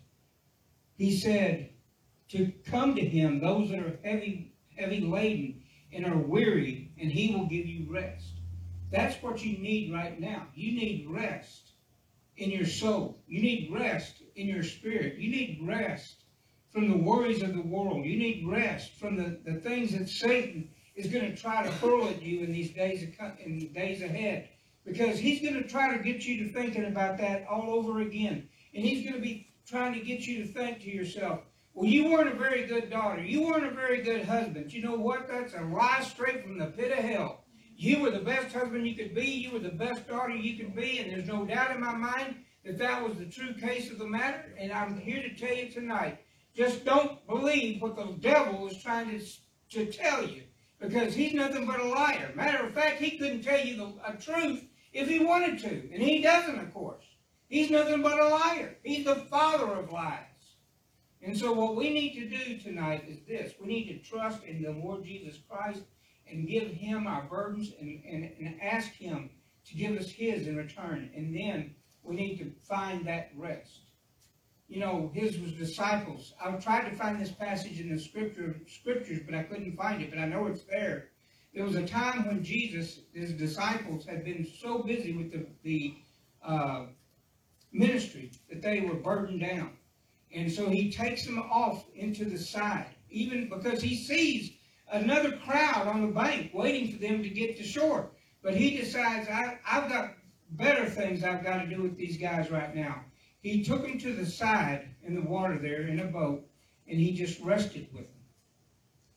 he 0.96 1.16
said 1.16 1.70
to 2.30 2.52
come 2.64 2.94
to 2.94 3.04
him, 3.04 3.40
those 3.40 3.70
that 3.70 3.80
are 3.80 3.98
heavy 4.02 4.54
heavy 4.76 5.00
laden 5.00 5.62
and 5.92 6.06
are 6.06 6.18
weary, 6.18 6.90
and 6.98 7.10
he 7.10 7.34
will 7.34 7.46
give 7.46 7.66
you 7.66 7.86
rest. 7.88 8.40
That's 8.90 9.20
what 9.22 9.44
you 9.44 9.58
need 9.58 9.92
right 9.92 10.18
now. 10.20 10.48
You 10.54 10.72
need 10.72 11.06
rest 11.08 11.72
in 12.36 12.50
your 12.50 12.66
soul. 12.66 13.22
You 13.26 13.42
need 13.42 13.70
rest 13.72 14.22
in 14.34 14.46
your 14.46 14.62
spirit. 14.62 15.18
You 15.18 15.30
need 15.30 15.60
rest 15.62 16.23
from 16.74 16.90
the 16.90 16.96
worries 16.96 17.42
of 17.42 17.54
the 17.54 17.62
world. 17.62 18.04
You 18.04 18.18
need 18.18 18.44
rest 18.46 18.98
from 18.98 19.16
the, 19.16 19.38
the 19.44 19.60
things 19.60 19.92
that 19.96 20.08
Satan 20.08 20.68
is 20.96 21.06
going 21.06 21.24
to 21.24 21.40
try 21.40 21.62
to 21.62 21.70
hurl 21.70 22.08
at 22.08 22.20
you 22.20 22.40
in 22.40 22.52
these 22.52 22.72
days 22.72 23.06
in 23.44 23.58
the 23.60 23.68
days 23.68 24.02
ahead. 24.02 24.48
Because 24.84 25.18
he's 25.18 25.40
going 25.40 25.54
to 25.54 25.66
try 25.66 25.96
to 25.96 26.02
get 26.02 26.26
you 26.26 26.44
to 26.44 26.52
thinking 26.52 26.86
about 26.86 27.16
that 27.18 27.46
all 27.48 27.70
over 27.70 28.00
again. 28.00 28.48
And 28.74 28.84
he's 28.84 29.04
going 29.04 29.14
to 29.14 29.22
be 29.22 29.48
trying 29.66 29.94
to 29.94 30.00
get 30.00 30.26
you 30.26 30.42
to 30.42 30.52
think 30.52 30.80
to 30.80 30.90
yourself, 30.90 31.40
well, 31.72 31.88
you 31.88 32.10
weren't 32.10 32.32
a 32.32 32.36
very 32.36 32.66
good 32.66 32.90
daughter. 32.90 33.22
You 33.22 33.42
weren't 33.42 33.66
a 33.66 33.70
very 33.70 34.02
good 34.02 34.24
husband. 34.24 34.72
You 34.72 34.82
know 34.82 34.96
what? 34.96 35.28
That's 35.28 35.54
a 35.54 35.62
lie 35.62 36.02
straight 36.02 36.42
from 36.42 36.58
the 36.58 36.66
pit 36.66 36.96
of 36.96 37.04
hell. 37.04 37.44
You 37.76 38.00
were 38.00 38.10
the 38.10 38.18
best 38.18 38.54
husband 38.54 38.86
you 38.86 38.96
could 38.96 39.14
be. 39.14 39.26
You 39.26 39.52
were 39.52 39.58
the 39.60 39.70
best 39.70 40.06
daughter 40.08 40.34
you 40.34 40.56
could 40.56 40.74
be. 40.74 40.98
And 40.98 41.10
there's 41.10 41.28
no 41.28 41.44
doubt 41.44 41.74
in 41.74 41.80
my 41.80 41.94
mind 41.94 42.36
that 42.64 42.78
that 42.78 43.02
was 43.02 43.16
the 43.16 43.26
true 43.26 43.54
case 43.54 43.90
of 43.90 43.98
the 43.98 44.06
matter. 44.06 44.54
And 44.58 44.72
I'm 44.72 44.98
here 45.00 45.22
to 45.22 45.34
tell 45.34 45.54
you 45.54 45.70
tonight, 45.70 46.18
just 46.54 46.84
don't 46.84 47.26
believe 47.26 47.82
what 47.82 47.96
the 47.96 48.16
devil 48.20 48.68
is 48.68 48.82
trying 48.82 49.18
to, 49.18 49.24
to 49.70 49.92
tell 49.92 50.26
you. 50.26 50.42
Because 50.80 51.14
he's 51.14 51.34
nothing 51.34 51.66
but 51.66 51.80
a 51.80 51.84
liar. 51.84 52.32
Matter 52.34 52.66
of 52.66 52.74
fact, 52.74 53.00
he 53.00 53.16
couldn't 53.18 53.42
tell 53.42 53.64
you 53.64 53.76
the 53.76 53.92
a 54.06 54.16
truth 54.16 54.64
if 54.92 55.08
he 55.08 55.20
wanted 55.20 55.58
to. 55.60 55.92
And 55.92 56.02
he 56.02 56.20
doesn't, 56.20 56.58
of 56.58 56.72
course. 56.74 57.04
He's 57.48 57.70
nothing 57.70 58.02
but 58.02 58.20
a 58.20 58.28
liar. 58.28 58.76
He's 58.82 59.04
the 59.04 59.14
father 59.14 59.72
of 59.72 59.90
lies. 59.90 60.20
And 61.22 61.36
so 61.36 61.52
what 61.52 61.76
we 61.76 61.90
need 61.90 62.14
to 62.14 62.28
do 62.28 62.58
tonight 62.58 63.04
is 63.08 63.18
this. 63.26 63.54
We 63.58 63.66
need 63.66 63.86
to 63.86 64.08
trust 64.08 64.42
in 64.44 64.62
the 64.62 64.72
Lord 64.72 65.04
Jesus 65.04 65.38
Christ 65.48 65.82
and 66.30 66.48
give 66.48 66.68
him 66.68 67.06
our 67.06 67.22
burdens 67.22 67.72
and, 67.80 68.02
and, 68.04 68.30
and 68.38 68.60
ask 68.60 68.92
him 68.92 69.30
to 69.66 69.74
give 69.74 69.96
us 69.96 70.10
his 70.10 70.46
in 70.46 70.56
return. 70.56 71.10
And 71.16 71.34
then 71.34 71.74
we 72.02 72.14
need 72.16 72.38
to 72.38 72.52
find 72.66 73.06
that 73.06 73.30
rest. 73.36 73.83
You 74.74 74.80
know, 74.80 75.12
his 75.14 75.38
was 75.38 75.52
disciples. 75.52 76.34
I 76.44 76.50
tried 76.56 76.90
to 76.90 76.96
find 76.96 77.20
this 77.20 77.30
passage 77.30 77.78
in 77.78 77.94
the 77.94 77.96
scripture 77.96 78.56
scriptures, 78.66 79.20
but 79.24 79.32
I 79.32 79.44
couldn't 79.44 79.76
find 79.76 80.02
it, 80.02 80.10
but 80.10 80.18
I 80.18 80.26
know 80.26 80.48
it's 80.48 80.64
there. 80.64 81.10
There 81.54 81.62
was 81.62 81.76
a 81.76 81.86
time 81.86 82.26
when 82.26 82.42
Jesus, 82.42 82.98
his 83.12 83.34
disciples, 83.34 84.04
had 84.04 84.24
been 84.24 84.44
so 84.44 84.82
busy 84.82 85.16
with 85.16 85.30
the, 85.30 85.46
the 85.62 85.94
uh, 86.44 86.86
ministry 87.70 88.32
that 88.50 88.62
they 88.62 88.80
were 88.80 88.96
burdened 88.96 89.42
down. 89.42 89.76
And 90.34 90.50
so 90.50 90.68
he 90.68 90.90
takes 90.90 91.24
them 91.24 91.38
off 91.38 91.84
into 91.94 92.24
the 92.24 92.36
side, 92.36 92.96
even 93.10 93.48
because 93.48 93.80
he 93.80 93.94
sees 93.94 94.54
another 94.90 95.36
crowd 95.46 95.86
on 95.86 96.00
the 96.00 96.12
bank 96.12 96.50
waiting 96.52 96.90
for 96.90 96.98
them 96.98 97.22
to 97.22 97.28
get 97.28 97.56
to 97.58 97.62
shore. 97.62 98.10
But 98.42 98.56
he 98.56 98.76
decides, 98.76 99.28
I, 99.28 99.56
I've 99.64 99.88
got 99.88 100.14
better 100.50 100.86
things 100.86 101.22
I've 101.22 101.44
got 101.44 101.58
to 101.58 101.68
do 101.68 101.80
with 101.80 101.96
these 101.96 102.16
guys 102.16 102.50
right 102.50 102.74
now. 102.74 103.04
He 103.44 103.62
took 103.62 103.82
them 103.82 103.98
to 103.98 104.14
the 104.14 104.24
side 104.24 104.88
in 105.02 105.14
the 105.14 105.20
water 105.20 105.58
there 105.58 105.82
in 105.82 106.00
a 106.00 106.06
boat, 106.06 106.48
and 106.88 106.98
he 106.98 107.12
just 107.12 107.38
rested 107.42 107.86
with 107.92 108.06
them. 108.06 108.22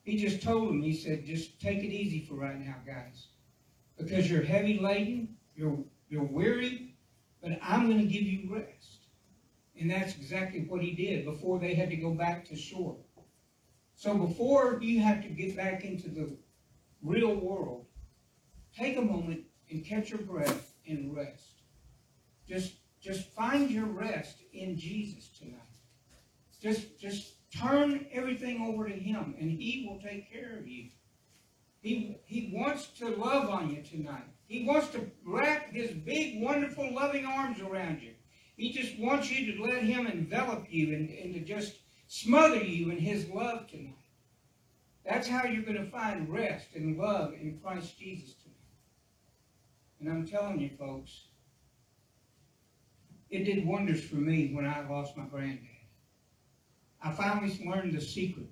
He 0.04 0.18
just 0.18 0.44
told 0.44 0.68
them, 0.68 0.82
he 0.82 0.94
said, 0.94 1.26
just 1.26 1.62
take 1.62 1.78
it 1.78 1.94
easy 1.94 2.26
for 2.26 2.36
right 2.36 2.60
now, 2.60 2.76
guys. 2.86 3.28
Because 3.98 4.30
you're 4.30 4.44
heavy 4.44 4.80
laden, 4.80 5.38
you're, 5.56 5.80
you're 6.10 6.26
weary, 6.26 6.94
but 7.42 7.58
I'm 7.64 7.88
going 7.88 8.00
to 8.00 8.14
give 8.14 8.24
you 8.24 8.54
rest. 8.54 9.08
And 9.80 9.90
that's 9.90 10.18
exactly 10.18 10.66
what 10.68 10.82
he 10.82 10.92
did 10.92 11.24
before 11.24 11.58
they 11.58 11.74
had 11.74 11.90
to 11.90 11.96
go 11.96 12.12
back 12.12 12.44
to 12.50 12.58
shore. 12.58 12.98
So 13.96 14.14
before 14.14 14.80
you 14.82 15.00
have 15.00 15.22
to 15.22 15.30
get 15.30 15.56
back 15.56 15.86
into 15.86 16.10
the 16.10 16.36
real 17.02 17.34
world, 17.34 17.86
take 18.78 18.98
a 18.98 19.02
moment 19.02 19.46
and 19.72 19.86
catch 19.86 20.10
your 20.10 20.20
breath 20.20 20.74
and 20.86 21.16
rest. 21.16 21.62
Just, 22.46 22.74
just 23.08 23.30
find 23.30 23.72
your 23.72 23.86
rest 23.86 24.44
in 24.52 24.78
Jesus 24.78 25.30
tonight. 25.30 25.62
Just, 26.62 27.00
just 27.00 27.36
turn 27.58 28.06
everything 28.12 28.62
over 28.62 28.86
to 28.86 28.94
him 28.94 29.34
and 29.40 29.50
he 29.50 29.88
will 29.88 30.02
take 30.02 30.30
care 30.30 30.58
of 30.60 30.68
you. 30.68 30.90
He, 31.82 32.18
he 32.26 32.52
wants 32.54 32.88
to 33.00 33.08
love 33.08 33.50
on 33.50 33.70
you 33.70 33.82
tonight. 33.82 34.26
He 34.50 34.66
wants 34.66 34.90
to 34.90 35.10
wrap 35.26 35.72
his 35.72 35.92
big, 35.92 36.42
wonderful, 36.42 36.94
loving 36.94 37.26
arms 37.26 37.62
around 37.62 38.02
you. 38.02 38.12
He 38.58 38.74
just 38.74 39.00
wants 39.00 39.32
you 39.32 39.54
to 39.54 39.64
let 39.64 39.84
him 39.84 40.06
envelop 40.06 40.66
you 40.70 40.94
and, 40.94 41.10
and 41.10 41.34
to 41.36 41.40
just 41.40 41.76
smother 42.08 42.62
you 42.62 42.92
in 42.92 42.98
his 42.98 43.30
love 43.30 43.70
tonight. 43.70 43.94
That's 45.06 45.30
how 45.30 45.46
you're 45.46 45.64
going 45.64 45.78
to 45.78 45.90
find 45.90 46.28
rest 46.28 46.68
and 46.76 46.98
love 46.98 47.34
in 47.34 47.58
Christ 47.64 47.98
Jesus 47.98 48.34
tonight. 48.34 48.56
And 50.02 50.10
I'm 50.10 50.28
telling 50.28 50.60
you, 50.60 50.72
folks, 50.78 51.27
it 53.30 53.44
did 53.44 53.66
wonders 53.66 54.04
for 54.04 54.16
me 54.16 54.54
when 54.54 54.66
I 54.66 54.88
lost 54.88 55.18
my 55.18 55.26
granddad. 55.26 55.68
I 57.04 57.12
finally 57.12 57.60
learned 57.66 57.94
the 57.94 58.02
secret 58.02 58.50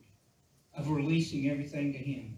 of 0.77 0.89
releasing 0.89 1.50
everything 1.50 1.94
to 1.94 2.00
him. 2.00 2.38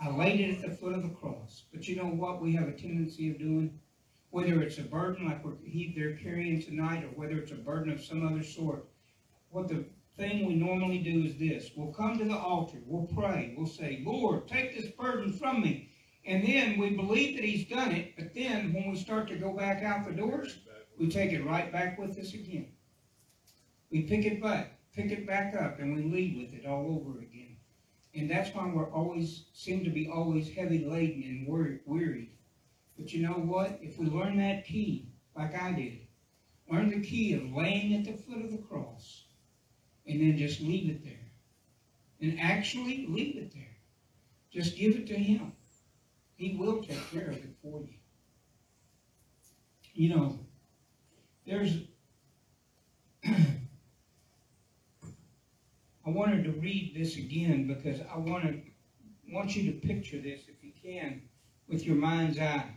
I 0.00 0.10
laid 0.10 0.40
it 0.40 0.56
at 0.56 0.62
the 0.62 0.76
foot 0.76 0.94
of 0.94 1.02
the 1.02 1.14
cross. 1.14 1.64
But 1.72 1.86
you 1.88 1.96
know 1.96 2.06
what 2.06 2.40
we 2.40 2.54
have 2.54 2.68
a 2.68 2.72
tendency 2.72 3.30
of 3.30 3.38
doing? 3.38 3.78
whether 4.34 4.62
it's 4.62 4.78
a 4.78 4.82
burden 4.82 5.26
like 5.26 5.40
he, 5.64 5.94
they're 5.96 6.16
carrying 6.16 6.60
tonight 6.60 7.04
or 7.04 7.06
whether 7.14 7.38
it's 7.38 7.52
a 7.52 7.54
burden 7.54 7.92
of 7.92 8.02
some 8.02 8.26
other 8.26 8.42
sort, 8.42 8.84
what 9.50 9.68
the 9.68 9.84
thing 10.16 10.44
we 10.44 10.56
normally 10.56 10.98
do 10.98 11.24
is 11.24 11.36
this. 11.36 11.70
We'll 11.76 11.92
come 11.92 12.18
to 12.18 12.24
the 12.24 12.36
altar. 12.36 12.78
We'll 12.84 13.06
pray. 13.14 13.54
We'll 13.56 13.68
say, 13.68 14.02
Lord, 14.04 14.48
take 14.48 14.76
this 14.76 14.90
burden 14.90 15.32
from 15.32 15.62
me. 15.62 15.88
And 16.26 16.44
then 16.44 16.78
we 16.78 16.96
believe 16.96 17.36
that 17.36 17.44
he's 17.44 17.68
done 17.68 17.92
it, 17.92 18.16
but 18.16 18.34
then 18.34 18.72
when 18.72 18.90
we 18.90 18.96
start 18.96 19.28
to 19.28 19.36
go 19.36 19.52
back 19.52 19.84
out 19.84 20.04
the 20.04 20.12
doors, 20.12 20.58
we 20.98 21.08
take 21.08 21.32
it 21.32 21.44
right 21.44 21.72
back 21.72 21.98
with 21.98 22.18
us 22.18 22.34
again. 22.34 22.68
We 23.90 24.02
pick 24.02 24.24
it 24.24 24.42
back, 24.42 24.78
pick 24.94 25.10
it 25.10 25.26
back 25.26 25.54
up, 25.54 25.78
and 25.78 25.94
we 25.94 26.02
leave 26.02 26.36
with 26.36 26.54
it 26.54 26.66
all 26.66 27.00
over 27.00 27.18
again. 27.18 27.56
And 28.14 28.30
that's 28.30 28.54
why 28.54 28.70
we're 28.72 28.92
always, 28.92 29.46
seem 29.52 29.84
to 29.84 29.90
be 29.90 30.08
always 30.08 30.52
heavy 30.52 30.84
laden 30.84 31.22
and 31.22 31.48
wearied. 31.86 32.30
But 32.96 33.12
you 33.12 33.26
know 33.26 33.34
what? 33.34 33.78
If 33.82 33.98
we 33.98 34.06
learn 34.06 34.36
that 34.38 34.66
key, 34.66 35.08
like 35.36 35.60
I 35.60 35.72
did, 35.72 35.98
learn 36.70 36.90
the 36.90 37.00
key 37.00 37.34
of 37.34 37.52
laying 37.52 37.94
at 37.94 38.04
the 38.04 38.12
foot 38.12 38.44
of 38.44 38.52
the 38.52 38.58
cross, 38.58 39.24
and 40.06 40.20
then 40.20 40.38
just 40.38 40.60
leave 40.60 40.90
it 40.90 41.04
there. 41.04 41.12
And 42.20 42.38
actually 42.40 43.06
leave 43.08 43.36
it 43.36 43.52
there. 43.52 43.76
Just 44.50 44.76
give 44.76 44.94
it 44.94 45.06
to 45.08 45.14
Him. 45.14 45.52
He 46.36 46.56
will 46.56 46.82
take 46.82 47.10
care 47.10 47.28
of 47.28 47.36
it 47.36 47.56
for 47.62 47.80
you. 47.80 47.98
You 49.92 50.14
know, 50.14 50.38
there's 51.46 51.76
I 56.06 56.10
wanted 56.10 56.44
to 56.44 56.52
read 56.52 56.94
this 56.94 57.16
again 57.16 57.66
because 57.66 58.00
I 58.12 58.18
want 58.18 58.44
to 58.44 58.60
want 59.32 59.56
you 59.56 59.72
to 59.72 59.78
picture 59.86 60.20
this 60.20 60.42
if 60.48 60.62
you 60.62 60.72
can 60.82 61.22
with 61.66 61.86
your 61.86 61.96
mind's 61.96 62.38
eye. 62.38 62.76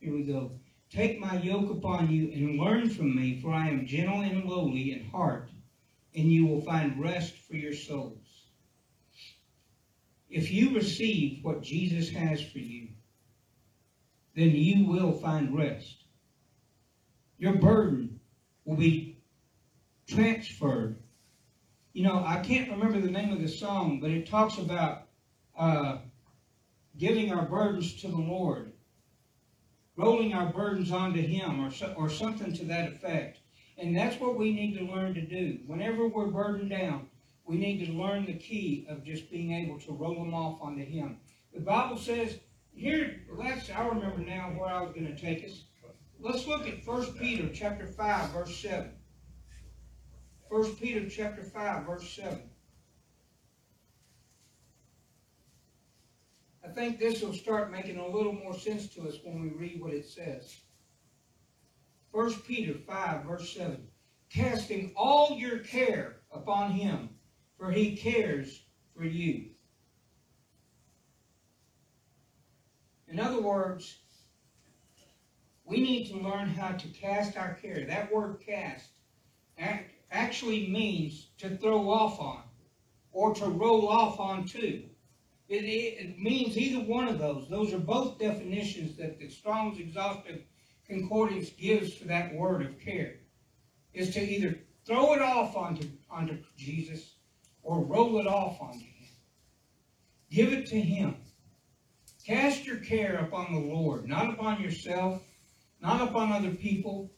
Here 0.00 0.12
we 0.12 0.22
go. 0.22 0.52
Take 0.90 1.18
my 1.18 1.40
yoke 1.40 1.70
upon 1.70 2.10
you 2.10 2.30
and 2.30 2.60
learn 2.60 2.90
from 2.90 3.16
me, 3.16 3.40
for 3.40 3.52
I 3.52 3.68
am 3.68 3.86
gentle 3.86 4.20
and 4.20 4.44
lowly 4.44 4.92
in 4.92 5.06
heart, 5.06 5.50
and 6.14 6.30
you 6.30 6.46
will 6.46 6.60
find 6.60 7.00
rest 7.00 7.34
for 7.38 7.56
your 7.56 7.74
souls. 7.74 8.44
If 10.30 10.50
you 10.52 10.74
receive 10.74 11.42
what 11.42 11.62
Jesus 11.62 12.10
has 12.10 12.42
for 12.42 12.58
you, 12.58 12.88
then 14.36 14.50
you 14.50 14.84
will 14.84 15.12
find 15.12 15.56
rest. 15.56 16.04
Your 17.38 17.54
burden 17.54 18.20
will 18.64 18.76
be 18.76 19.18
transferred. 20.06 20.98
You 21.94 22.04
know, 22.04 22.22
I 22.24 22.40
can't 22.40 22.70
remember 22.70 23.00
the 23.00 23.10
name 23.10 23.32
of 23.32 23.40
the 23.40 23.48
song, 23.48 23.98
but 23.98 24.10
it 24.10 24.28
talks 24.28 24.58
about 24.58 25.08
uh, 25.58 25.98
giving 26.98 27.32
our 27.32 27.46
burdens 27.46 27.94
to 28.02 28.08
the 28.08 28.16
Lord, 28.16 28.72
rolling 29.96 30.34
our 30.34 30.52
burdens 30.52 30.92
onto 30.92 31.22
Him, 31.22 31.64
or, 31.64 31.70
so, 31.70 31.94
or 31.96 32.10
something 32.10 32.52
to 32.52 32.64
that 32.66 32.92
effect. 32.92 33.38
And 33.78 33.96
that's 33.96 34.20
what 34.20 34.36
we 34.36 34.52
need 34.52 34.76
to 34.78 34.84
learn 34.84 35.14
to 35.14 35.22
do. 35.22 35.60
Whenever 35.66 36.06
we're 36.08 36.26
burdened 36.26 36.70
down, 36.70 37.08
we 37.46 37.56
need 37.56 37.86
to 37.86 37.92
learn 37.92 38.26
the 38.26 38.34
key 38.34 38.86
of 38.90 39.04
just 39.04 39.30
being 39.30 39.52
able 39.52 39.78
to 39.80 39.92
roll 39.92 40.16
them 40.16 40.34
off 40.34 40.60
onto 40.60 40.84
Him. 40.84 41.18
The 41.54 41.60
Bible 41.60 41.96
says, 41.96 42.38
here, 42.76 43.22
let's, 43.32 43.70
I 43.70 43.86
remember 43.88 44.18
now 44.18 44.50
where 44.50 44.68
I 44.68 44.82
was 44.82 44.92
going 44.92 45.06
to 45.06 45.16
take 45.16 45.44
us. 45.44 45.64
Let's 46.20 46.46
look 46.46 46.68
at 46.68 46.86
1 46.86 47.14
Peter 47.14 47.48
chapter 47.52 47.86
5, 47.86 48.30
verse 48.30 48.56
7. 48.58 48.90
1 50.48 50.76
Peter 50.76 51.08
chapter 51.08 51.42
5, 51.42 51.86
verse 51.86 52.08
7. 52.10 52.38
I 56.62 56.68
think 56.68 56.98
this 56.98 57.22
will 57.22 57.32
start 57.32 57.72
making 57.72 57.96
a 57.96 58.06
little 58.06 58.34
more 58.34 58.54
sense 58.54 58.88
to 58.88 59.08
us 59.08 59.16
when 59.24 59.40
we 59.40 59.48
read 59.48 59.80
what 59.80 59.94
it 59.94 60.06
says. 60.06 60.54
1 62.12 62.34
Peter 62.46 62.74
5, 62.74 63.24
verse 63.24 63.54
7. 63.54 63.88
Casting 64.28 64.92
all 64.96 65.38
your 65.38 65.60
care 65.60 66.16
upon 66.30 66.72
him, 66.72 67.08
for 67.56 67.70
he 67.70 67.96
cares 67.96 68.64
for 68.94 69.04
you. 69.04 69.55
In 73.08 73.20
other 73.20 73.40
words, 73.40 73.98
we 75.64 75.80
need 75.80 76.08
to 76.08 76.18
learn 76.18 76.48
how 76.48 76.72
to 76.72 76.88
cast 76.88 77.36
our 77.36 77.54
care. 77.54 77.84
That 77.86 78.12
word 78.12 78.40
cast 78.44 78.90
actually 80.10 80.68
means 80.68 81.28
to 81.38 81.56
throw 81.56 81.88
off 81.90 82.20
on 82.20 82.42
or 83.12 83.34
to 83.34 83.46
roll 83.46 83.88
off 83.88 84.20
onto. 84.20 84.82
It, 85.48 85.64
it, 85.64 86.18
means 86.18 86.58
either 86.58 86.84
one 86.84 87.06
of 87.06 87.18
those. 87.18 87.48
Those 87.48 87.72
are 87.72 87.78
both 87.78 88.18
definitions 88.18 88.96
that 88.96 89.18
the 89.18 89.28
Strong's 89.28 89.78
Exhaustive 89.78 90.42
Concordance 90.88 91.50
gives 91.50 91.94
for 91.94 92.08
that 92.08 92.34
word 92.34 92.62
of 92.62 92.80
care. 92.80 93.14
Is 93.92 94.12
to 94.14 94.20
either 94.20 94.58
throw 94.84 95.14
it 95.14 95.22
off 95.22 95.56
onto, 95.56 95.88
onto 96.10 96.38
Jesus 96.56 97.14
or 97.62 97.84
roll 97.84 98.18
it 98.18 98.26
off 98.26 98.60
onto 98.60 98.84
Him. 98.84 99.08
Give 100.30 100.52
it 100.52 100.66
to 100.66 100.80
Him. 100.80 101.16
Cast 102.26 102.66
your 102.66 102.78
care 102.78 103.18
upon 103.18 103.52
the 103.52 103.60
Lord, 103.60 104.08
not 104.08 104.28
upon 104.28 104.60
yourself, 104.60 105.22
not 105.80 106.02
upon 106.02 106.32
other 106.32 106.50
people. 106.50 107.12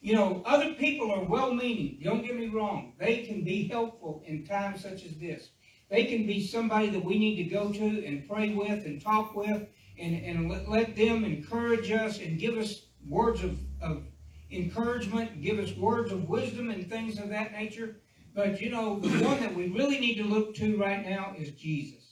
You 0.00 0.14
know, 0.14 0.42
other 0.46 0.72
people 0.72 1.10
are 1.12 1.24
well 1.24 1.52
meaning. 1.52 1.98
Don't 2.02 2.24
get 2.24 2.38
me 2.38 2.48
wrong. 2.48 2.94
They 2.98 3.18
can 3.18 3.44
be 3.44 3.68
helpful 3.68 4.22
in 4.24 4.46
times 4.46 4.82
such 4.82 5.04
as 5.04 5.18
this. 5.18 5.50
They 5.90 6.06
can 6.06 6.26
be 6.26 6.46
somebody 6.46 6.88
that 6.88 7.04
we 7.04 7.18
need 7.18 7.36
to 7.36 7.44
go 7.44 7.70
to 7.70 8.06
and 8.06 8.26
pray 8.26 8.54
with 8.54 8.86
and 8.86 8.98
talk 8.98 9.36
with 9.36 9.68
and, 9.98 10.24
and 10.24 10.68
let, 10.68 10.96
them 10.96 11.26
encourage 11.26 11.90
us 11.90 12.18
and 12.18 12.40
give 12.40 12.56
us 12.56 12.86
words 13.06 13.44
of, 13.44 13.58
of 13.82 14.04
encouragement, 14.50 15.42
give 15.42 15.58
us 15.58 15.76
words 15.76 16.12
of 16.12 16.30
wisdom 16.30 16.70
and 16.70 16.88
things 16.88 17.18
of 17.18 17.28
that 17.28 17.52
nature. 17.52 17.96
But 18.34 18.62
you 18.62 18.70
know, 18.70 19.00
the 19.00 19.22
one 19.22 19.38
that 19.40 19.54
we 19.54 19.68
really 19.68 20.00
need 20.00 20.14
to 20.14 20.24
look 20.24 20.54
to 20.56 20.78
right 20.78 21.06
now 21.06 21.34
is 21.36 21.50
Jesus. 21.50 22.05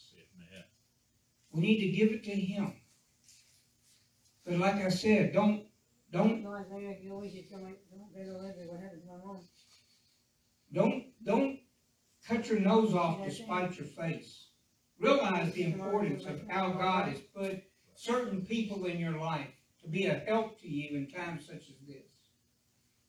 We 1.54 1.60
need 1.60 1.80
to 1.80 1.96
give 1.96 2.10
it 2.10 2.24
to 2.24 2.32
Him. 2.32 2.74
But 4.44 4.58
like 4.58 4.74
I 4.74 4.88
said, 4.88 5.32
don't 5.32 5.66
don't 6.12 6.42
don't 10.72 11.04
don't 11.24 11.58
cut 12.26 12.48
your 12.48 12.58
nose 12.58 12.94
off 12.94 13.24
to 13.24 13.30
spite 13.30 13.78
your 13.78 13.86
face. 13.86 14.48
Realize 14.98 15.52
the 15.52 15.64
importance 15.64 16.24
of 16.24 16.40
how 16.48 16.72
God 16.72 17.08
has 17.08 17.20
put 17.20 17.62
certain 17.94 18.44
people 18.44 18.86
in 18.86 18.98
your 18.98 19.18
life 19.18 19.50
to 19.82 19.88
be 19.88 20.06
a 20.06 20.14
help 20.14 20.60
to 20.60 20.68
you 20.68 20.96
in 20.96 21.08
times 21.08 21.46
such 21.46 21.68
as 21.68 21.86
this. 21.86 22.02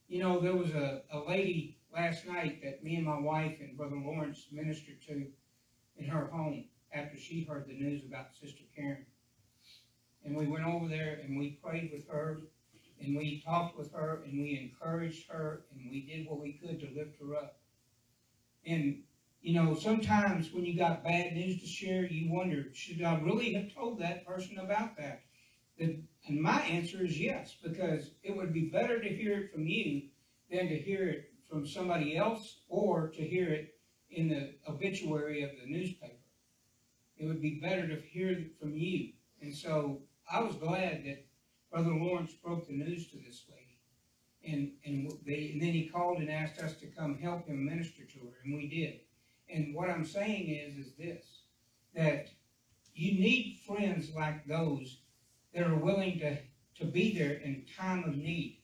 You 0.07 0.19
know, 0.19 0.39
there 0.39 0.55
was 0.55 0.71
a, 0.71 1.01
a 1.11 1.19
lady 1.27 1.79
last 1.91 2.27
night 2.27 2.61
that 2.63 2.83
me 2.83 2.97
and 2.97 3.05
my 3.05 3.19
wife 3.19 3.57
and 3.59 3.75
Brother 3.75 3.95
Lawrence 3.95 4.45
ministered 4.51 5.01
to 5.07 5.25
in 5.97 6.07
her 6.07 6.27
home 6.27 6.65
after 6.95 7.17
she 7.17 7.43
heard 7.43 7.67
the 7.67 7.73
news 7.73 8.03
about 8.07 8.27
Sister 8.41 8.63
Karen. 8.75 9.05
And 10.23 10.35
we 10.35 10.47
went 10.47 10.65
over 10.65 10.87
there 10.87 11.19
and 11.23 11.37
we 11.37 11.59
prayed 11.63 11.91
with 11.93 12.07
her 12.09 12.41
and 12.99 13.17
we 13.17 13.43
talked 13.45 13.77
with 13.77 13.91
her 13.93 14.23
and 14.25 14.39
we 14.39 14.57
encouraged 14.59 15.29
her 15.29 15.65
and 15.71 15.91
we 15.91 16.01
did 16.01 16.27
what 16.27 16.41
we 16.41 16.53
could 16.53 16.79
to 16.79 16.87
lift 16.97 17.19
her 17.19 17.35
up. 17.35 17.59
And, 18.65 19.03
you 19.41 19.53
know, 19.53 19.75
sometimes 19.75 20.51
when 20.51 20.65
you 20.65 20.77
got 20.77 21.03
bad 21.03 21.33
news 21.33 21.61
to 21.61 21.67
share, 21.67 22.05
you 22.05 22.31
wonder, 22.31 22.65
should 22.73 23.03
I 23.03 23.19
really 23.19 23.53
have 23.53 23.73
told 23.75 23.99
that 23.99 24.25
person 24.25 24.57
about 24.57 24.97
that? 24.97 25.21
And 25.77 26.07
my 26.27 26.61
answer 26.61 27.05
is 27.05 27.19
yes, 27.19 27.55
because 27.61 28.11
it 28.23 28.35
would 28.35 28.53
be 28.53 28.69
better 28.69 28.99
to 28.99 29.09
hear 29.09 29.41
it 29.41 29.51
from 29.51 29.67
you 29.67 30.03
than 30.49 30.69
to 30.69 30.77
hear 30.77 31.09
it 31.09 31.33
from 31.49 31.67
somebody 31.67 32.15
else 32.17 32.61
or 32.69 33.09
to 33.09 33.21
hear 33.21 33.49
it 33.49 33.75
in 34.09 34.29
the 34.29 34.55
obituary 34.67 35.43
of 35.43 35.51
the 35.61 35.69
newspaper. 35.69 36.25
It 37.17 37.25
would 37.25 37.41
be 37.41 37.60
better 37.62 37.88
to 37.88 38.01
hear 38.01 38.29
it 38.29 38.60
from 38.60 38.75
you. 38.75 39.13
And 39.41 39.53
so 39.53 40.01
I 40.31 40.41
was 40.41 40.55
glad 40.55 41.05
that 41.05 41.25
Brother 41.72 41.91
Lawrence 41.91 42.34
broke 42.34 42.67
the 42.67 42.74
news 42.74 43.07
to 43.07 43.17
this 43.17 43.43
lady. 43.50 43.65
And, 44.45 44.72
and, 44.86 45.12
they, 45.25 45.51
and 45.53 45.62
then 45.62 45.74
he 45.74 45.89
called 45.89 46.19
and 46.19 46.29
asked 46.29 46.60
us 46.60 46.75
to 46.75 46.88
come 46.88 47.17
help 47.17 47.48
him 47.48 47.65
minister 47.65 48.03
to 48.03 48.19
her, 48.19 48.36
and 48.43 48.55
we 48.55 48.67
did. 48.67 49.00
And 49.50 49.74
what 49.74 49.89
I'm 49.89 50.05
saying 50.05 50.50
is, 50.50 50.77
is 50.77 50.93
this, 50.93 51.24
that 51.95 52.29
you 52.93 53.19
need 53.19 53.60
friends 53.65 54.12
like 54.15 54.45
those 54.45 55.00
that 55.53 55.67
are 55.67 55.75
willing 55.75 56.19
to, 56.19 56.38
to 56.79 56.86
be 56.86 57.17
there 57.17 57.34
in 57.34 57.65
time 57.77 58.03
of 58.03 58.15
need. 58.15 58.62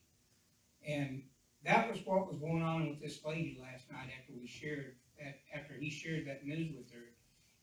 And 0.88 1.24
that 1.66 1.92
was 1.92 2.00
what 2.06 2.28
was 2.28 2.40
going 2.40 2.64
on 2.64 2.90
with 2.90 3.02
this 3.02 3.20
lady 3.26 3.60
last 3.62 3.92
night 3.92 4.10
after 4.20 4.34
we 4.40 4.48
shared 4.48 4.96
that, 5.20 5.40
after 5.56 5.74
he 5.74 5.90
shared 5.90 6.28
that 6.28 6.46
news 6.46 6.74
with 6.76 6.92
her. 6.92 7.11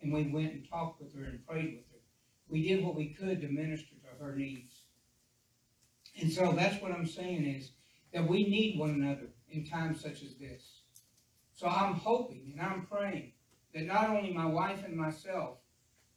And 0.01 0.13
we 0.13 0.29
went 0.29 0.53
and 0.53 0.69
talked 0.69 1.01
with 1.01 1.15
her 1.15 1.25
and 1.25 1.47
prayed 1.47 1.77
with 1.77 1.91
her. 1.91 1.99
We 2.49 2.67
did 2.67 2.85
what 2.85 2.95
we 2.95 3.09
could 3.09 3.41
to 3.41 3.49
minister 3.49 3.95
to 3.97 4.25
her 4.25 4.35
needs. 4.35 4.83
And 6.21 6.33
so 6.33 6.53
that's 6.53 6.81
what 6.83 6.93
I'm 6.93 7.07
saying 7.07 7.45
is 7.45 7.73
that 8.13 8.27
we 8.27 8.45
need 8.45 8.79
one 8.79 8.91
another 8.91 9.29
in 9.51 9.67
times 9.67 10.01
such 10.01 10.23
as 10.23 10.35
this. 10.41 10.83
So 11.55 11.67
I'm 11.67 11.95
hoping 11.95 12.53
and 12.53 12.61
I'm 12.61 12.87
praying 12.87 13.33
that 13.75 13.85
not 13.85 14.11
only 14.11 14.33
my 14.33 14.47
wife 14.47 14.85
and 14.85 14.97
myself 14.97 15.59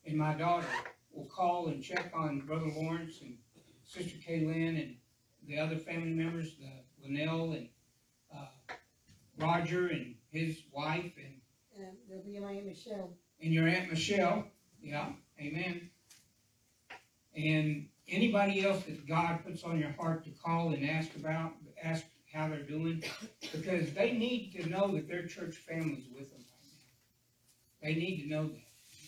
and 0.05 0.17
my 0.17 0.33
daughter 0.33 0.67
will 1.11 1.25
call 1.25 1.67
and 1.67 1.83
check 1.83 2.11
on 2.15 2.41
Brother 2.41 2.71
Lawrence 2.75 3.21
and 3.21 3.37
Sister 3.85 4.17
Kaylin 4.17 4.81
and 4.81 4.95
the 5.47 5.57
other 5.57 5.77
family 5.77 6.11
members, 6.11 6.55
the 6.55 7.07
Linnell 7.07 7.53
and 7.53 7.67
uh, 8.35 8.45
Roger 9.37 9.87
and 9.87 10.15
his 10.31 10.63
wife 10.71 11.11
and 11.17 11.41
and 11.77 11.97
there'll 12.07 12.23
be 12.23 12.37
Aunt 12.37 12.65
Michelle. 12.65 13.17
And 13.41 13.53
your 13.53 13.67
Aunt 13.67 13.89
Michelle. 13.89 14.45
Yeah, 14.81 15.09
amen. 15.39 15.89
And 17.35 17.87
anybody 18.07 18.65
else 18.65 18.83
that 18.83 19.07
God 19.07 19.43
puts 19.45 19.63
on 19.63 19.79
your 19.79 19.91
heart 19.91 20.23
to 20.25 20.31
call 20.31 20.73
and 20.73 20.89
ask 20.89 21.15
about, 21.15 21.53
ask 21.81 22.03
how 22.33 22.47
they're 22.47 22.63
doing, 22.63 23.03
because 23.51 23.93
they 23.93 24.13
need 24.13 24.53
to 24.53 24.69
know 24.69 24.93
that 24.95 25.07
their 25.07 25.25
church 25.27 25.55
family's 25.57 26.07
with 26.13 26.31
them 26.31 26.39
right 26.39 26.63
now. 26.63 27.87
They 27.87 27.95
need 27.95 28.21
to 28.23 28.29
know 28.29 28.47
that, 28.47 28.61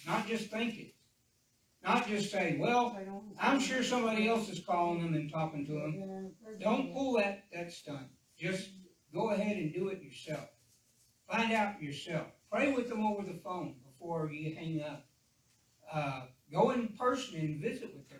not 0.06 0.28
just 0.28 0.50
think 0.50 0.78
it, 0.78 0.94
not 1.84 2.08
just 2.08 2.32
say, 2.32 2.58
well, 2.60 2.98
I'm 3.40 3.60
sure 3.60 3.84
somebody 3.84 4.28
else 4.28 4.50
is 4.50 4.60
calling 4.60 5.02
them 5.02 5.14
and 5.14 5.32
talking 5.32 5.66
to 5.66 5.72
them. 5.72 6.32
Don't 6.60 6.94
pull 6.94 7.14
that, 7.18 7.44
that 7.54 7.72
stunt. 7.72 8.08
Just 8.38 8.70
go 9.14 9.32
ahead 9.32 9.58
and 9.58 9.74
do 9.74 9.90
it 9.90 10.02
yourself. 10.02 10.50
Find 11.30 11.52
out 11.54 11.82
yourself. 11.82 12.28
Pray 12.52 12.72
with 12.72 12.90
them 12.90 13.06
over 13.06 13.24
the 13.24 13.40
phone 13.44 13.76
before 14.04 14.30
you 14.32 14.56
hang 14.56 14.82
up. 14.82 15.06
Uh, 15.92 16.22
go 16.52 16.72
in 16.72 16.90
person 16.90 17.36
and 17.40 17.62
visit 17.62 17.94
with 17.96 18.10
them. 18.10 18.20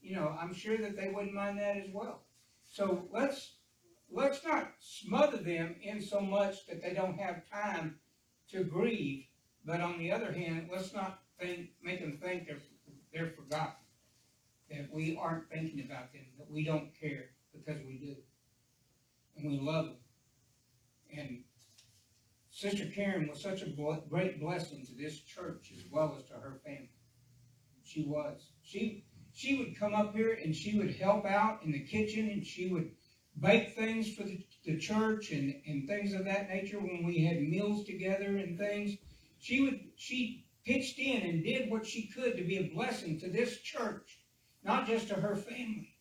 You 0.00 0.16
know, 0.16 0.34
I'm 0.40 0.54
sure 0.54 0.78
that 0.78 0.96
they 0.96 1.10
wouldn't 1.14 1.34
mind 1.34 1.58
that 1.58 1.76
as 1.76 1.90
well. 1.92 2.22
So 2.64 3.06
let's, 3.12 3.54
let's 4.10 4.44
not 4.44 4.72
smother 4.78 5.36
them 5.38 5.76
in 5.82 6.00
so 6.00 6.20
much 6.20 6.66
that 6.66 6.82
they 6.82 6.94
don't 6.94 7.18
have 7.18 7.48
time 7.50 7.96
to 8.50 8.64
grieve. 8.64 9.24
But 9.64 9.80
on 9.80 9.98
the 9.98 10.10
other 10.10 10.32
hand, 10.32 10.70
let's 10.72 10.94
not 10.94 11.20
think, 11.38 11.70
make 11.82 12.00
them 12.00 12.18
think 12.22 12.46
they're, 12.46 12.62
they're 13.12 13.30
forgotten. 13.30 13.74
That 14.70 14.88
we 14.92 15.18
aren't 15.20 15.50
thinking 15.50 15.84
about 15.84 16.12
them, 16.12 16.22
that 16.38 16.50
we 16.50 16.64
don't 16.64 16.90
care, 16.98 17.30
because 17.52 17.82
we 17.84 17.98
do. 17.98 18.14
And 19.36 19.50
we 19.50 19.58
love 19.58 19.86
them. 19.86 19.96
And 21.18 21.44
Sister 22.60 22.84
Karen 22.94 23.26
was 23.26 23.40
such 23.40 23.62
a 23.62 23.70
great 24.10 24.38
blessing 24.38 24.84
to 24.84 24.92
this 24.92 25.20
church 25.20 25.72
as 25.74 25.82
well 25.90 26.14
as 26.18 26.24
to 26.24 26.34
her 26.34 26.60
family. 26.62 26.90
She 27.84 28.04
was. 28.04 28.50
She 28.62 29.06
she 29.32 29.56
would 29.56 29.78
come 29.78 29.94
up 29.94 30.14
here 30.14 30.38
and 30.44 30.54
she 30.54 30.76
would 30.76 30.94
help 30.96 31.24
out 31.24 31.62
in 31.64 31.72
the 31.72 31.86
kitchen 31.86 32.28
and 32.28 32.44
she 32.44 32.68
would 32.68 32.90
bake 33.40 33.74
things 33.74 34.12
for 34.14 34.24
the, 34.24 34.44
the 34.66 34.76
church 34.76 35.30
and, 35.30 35.54
and 35.66 35.88
things 35.88 36.12
of 36.12 36.26
that 36.26 36.50
nature 36.50 36.78
when 36.78 37.02
we 37.02 37.24
had 37.24 37.40
meals 37.40 37.86
together 37.86 38.36
and 38.36 38.58
things. 38.58 38.98
She 39.38 39.62
would 39.62 39.80
she 39.96 40.44
pitched 40.66 40.98
in 40.98 41.22
and 41.22 41.42
did 41.42 41.70
what 41.70 41.86
she 41.86 42.08
could 42.08 42.36
to 42.36 42.44
be 42.44 42.58
a 42.58 42.74
blessing 42.74 43.18
to 43.20 43.30
this 43.30 43.62
church, 43.62 44.18
not 44.62 44.86
just 44.86 45.08
to 45.08 45.14
her 45.14 45.34
family. 45.34 45.96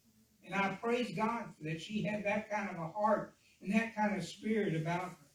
And 0.45 0.53
I 0.53 0.77
praise 0.83 1.15
God 1.15 1.45
that 1.61 1.81
she 1.81 2.03
had 2.03 2.25
that 2.25 2.51
kind 2.51 2.69
of 2.69 2.75
a 2.75 2.89
heart 2.89 3.35
and 3.61 3.73
that 3.73 3.95
kind 3.95 4.17
of 4.17 4.25
spirit 4.25 4.75
about 4.75 5.03
her. 5.03 5.28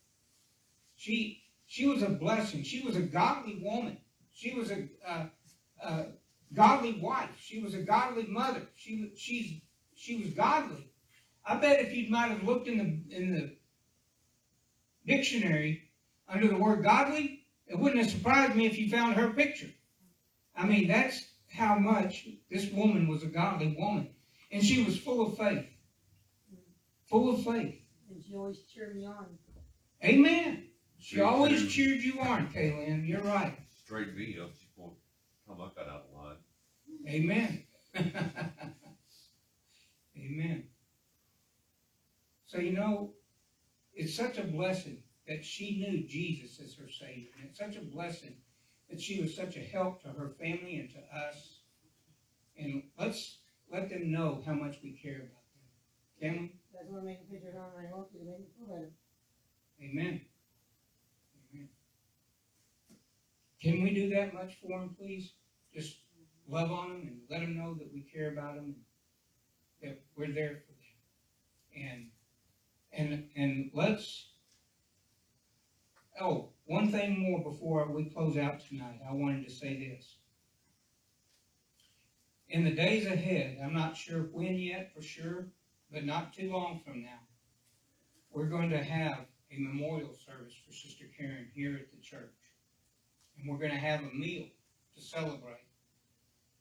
She 1.05 1.43
she 1.67 1.87
was 1.87 2.03
a 2.03 2.09
blessing. 2.09 2.63
She 2.63 2.81
was 2.81 2.97
a 2.97 3.03
godly 3.03 3.61
woman. 3.63 3.99
She 4.33 4.55
was 4.55 4.71
a, 4.71 4.89
a, 5.07 5.31
a 5.83 6.07
godly 6.55 6.93
wife. 6.93 7.29
She 7.39 7.61
was 7.61 7.75
a 7.75 7.83
godly 7.83 8.25
mother. 8.27 8.63
She 8.75 9.03
was 9.03 9.19
she's 9.19 9.61
she 9.95 10.17
was 10.17 10.31
godly. 10.31 10.89
I 11.47 11.57
bet 11.57 11.81
if 11.81 11.95
you 11.95 12.11
might 12.11 12.31
have 12.31 12.43
looked 12.43 12.69
in 12.69 12.79
the 12.79 13.17
in 13.17 13.35
the 13.35 13.57
dictionary 15.07 15.91
under 16.27 16.49
the 16.49 16.57
word 16.57 16.83
godly, 16.83 17.45
it 17.67 17.79
wouldn't 17.79 18.03
have 18.03 18.11
surprised 18.11 18.57
me 18.57 18.65
if 18.65 18.79
you 18.79 18.89
found 18.89 19.17
her 19.17 19.29
picture. 19.29 19.71
I 20.57 20.65
mean, 20.65 20.89
that's 20.89 21.23
how 21.51 21.79
much 21.79 22.27
this 22.51 22.71
woman 22.71 23.09
was 23.09 23.23
a 23.25 23.27
godly 23.27 23.77
woman. 23.79 24.09
And 24.51 24.65
she 24.65 24.85
was 24.85 24.97
full 24.99 25.27
of 25.27 25.37
faith. 25.37 25.67
Full 27.11 27.35
of 27.35 27.45
faith. 27.45 27.79
And 28.09 28.25
she 28.25 28.35
always 28.35 28.61
cheered 28.73 28.97
me 28.97 29.05
on. 29.05 29.27
Amen. 30.03 30.69
She 31.05 31.21
always 31.21 31.71
cheered 31.71 32.03
you 32.03 32.19
on, 32.19 32.49
Kaylin. 32.49 33.07
You're 33.07 33.21
right. 33.21 33.55
Straight 33.85 34.17
me 34.17 34.39
up 34.43 34.53
before 34.59 34.91
time 35.47 35.59
I 35.61 35.69
got 35.79 35.87
out 35.87 36.07
of 36.09 36.17
line. 36.17 36.37
Amen. 37.07 37.63
Amen. 40.17 40.65
So, 42.47 42.59
you 42.59 42.73
know, 42.73 43.13
it's 43.93 44.17
such 44.17 44.39
a 44.39 44.45
blessing 44.45 45.03
that 45.29 45.45
she 45.45 45.77
knew 45.77 46.09
Jesus 46.09 46.59
as 46.59 46.75
her 46.77 46.89
Savior. 46.89 47.29
And 47.39 47.51
it's 47.51 47.59
such 47.59 47.77
a 47.77 47.85
blessing 47.85 48.37
that 48.89 48.99
she 48.99 49.21
was 49.21 49.37
such 49.37 49.59
a 49.59 49.61
help 49.61 50.03
to 50.05 50.09
her 50.09 50.31
family 50.41 50.79
and 50.79 50.89
to 50.89 51.01
us. 51.15 51.59
And 52.57 52.83
let's 52.99 53.41
let 53.71 53.91
them 53.91 54.11
know 54.11 54.43
how 54.47 54.55
much 54.55 54.79
we 54.83 54.93
care 54.93 55.17
about 55.17 55.45
them. 55.53 55.69
Can 56.19 56.41
we? 56.41 56.53
That's 56.73 56.89
what 56.89 57.03
I 57.03 57.05
make 57.05 57.31
pictures 57.31 57.57
on 57.57 57.83
my 57.83 57.95
walkie 57.95 58.21
to 58.21 58.25
make 58.25 58.39
me 58.39 58.47
feel 58.57 58.75
better. 58.75 58.93
Amen. 59.83 60.07
Amen. 60.07 60.21
Can 63.65 63.83
we 63.83 63.95
do 63.95 64.11
that 64.11 64.35
much 64.35 64.59
for 64.61 64.79
them, 64.79 64.95
please? 64.99 65.33
Just 65.75 65.97
love 66.47 66.71
on 66.71 66.91
them 66.91 67.01
and 67.09 67.21
let 67.31 67.41
them 67.41 67.57
know 67.57 67.73
that 67.73 67.91
we 67.95 68.03
care 68.03 68.31
about 68.31 68.57
them, 68.57 68.77
that 69.83 70.03
we're 70.15 70.35
there 70.35 70.61
for 70.67 70.75
them. 70.75 71.75
And, 71.75 72.11
and, 72.93 73.29
and 73.35 73.71
let's, 73.73 74.29
oh, 76.21 76.51
one 76.67 76.93
thing 76.93 77.19
more 77.19 77.43
before 77.43 77.91
we 77.91 78.05
close 78.05 78.37
out 78.37 78.61
tonight. 78.69 79.01
I 79.09 79.15
wanted 79.15 79.47
to 79.47 79.51
say 79.51 79.79
this. 79.79 80.17
In 82.51 82.65
the 82.65 82.71
days 82.75 83.07
ahead, 83.07 83.61
I'm 83.65 83.73
not 83.73 83.97
sure 83.97 84.29
when 84.31 84.57
yet 84.57 84.93
for 84.95 85.01
sure, 85.01 85.47
but 85.91 86.05
not 86.05 86.35
too 86.35 86.53
long 86.53 86.83
from 86.85 87.03
now, 87.03 87.21
we're 88.31 88.45
going 88.45 88.69
to 88.69 88.85
have 88.85 89.25
a 89.51 89.59
memorial 89.59 90.13
service 90.13 90.53
for 90.67 90.75
Sister 90.75 91.07
Karen 91.17 91.49
here 91.55 91.77
at 91.77 91.91
the 91.91 92.03
church. 92.03 92.44
And 93.39 93.49
we're 93.49 93.59
going 93.59 93.73
to 93.73 93.77
have 93.77 94.01
a 94.01 94.15
meal 94.15 94.47
to 94.97 95.03
celebrate 95.03 95.67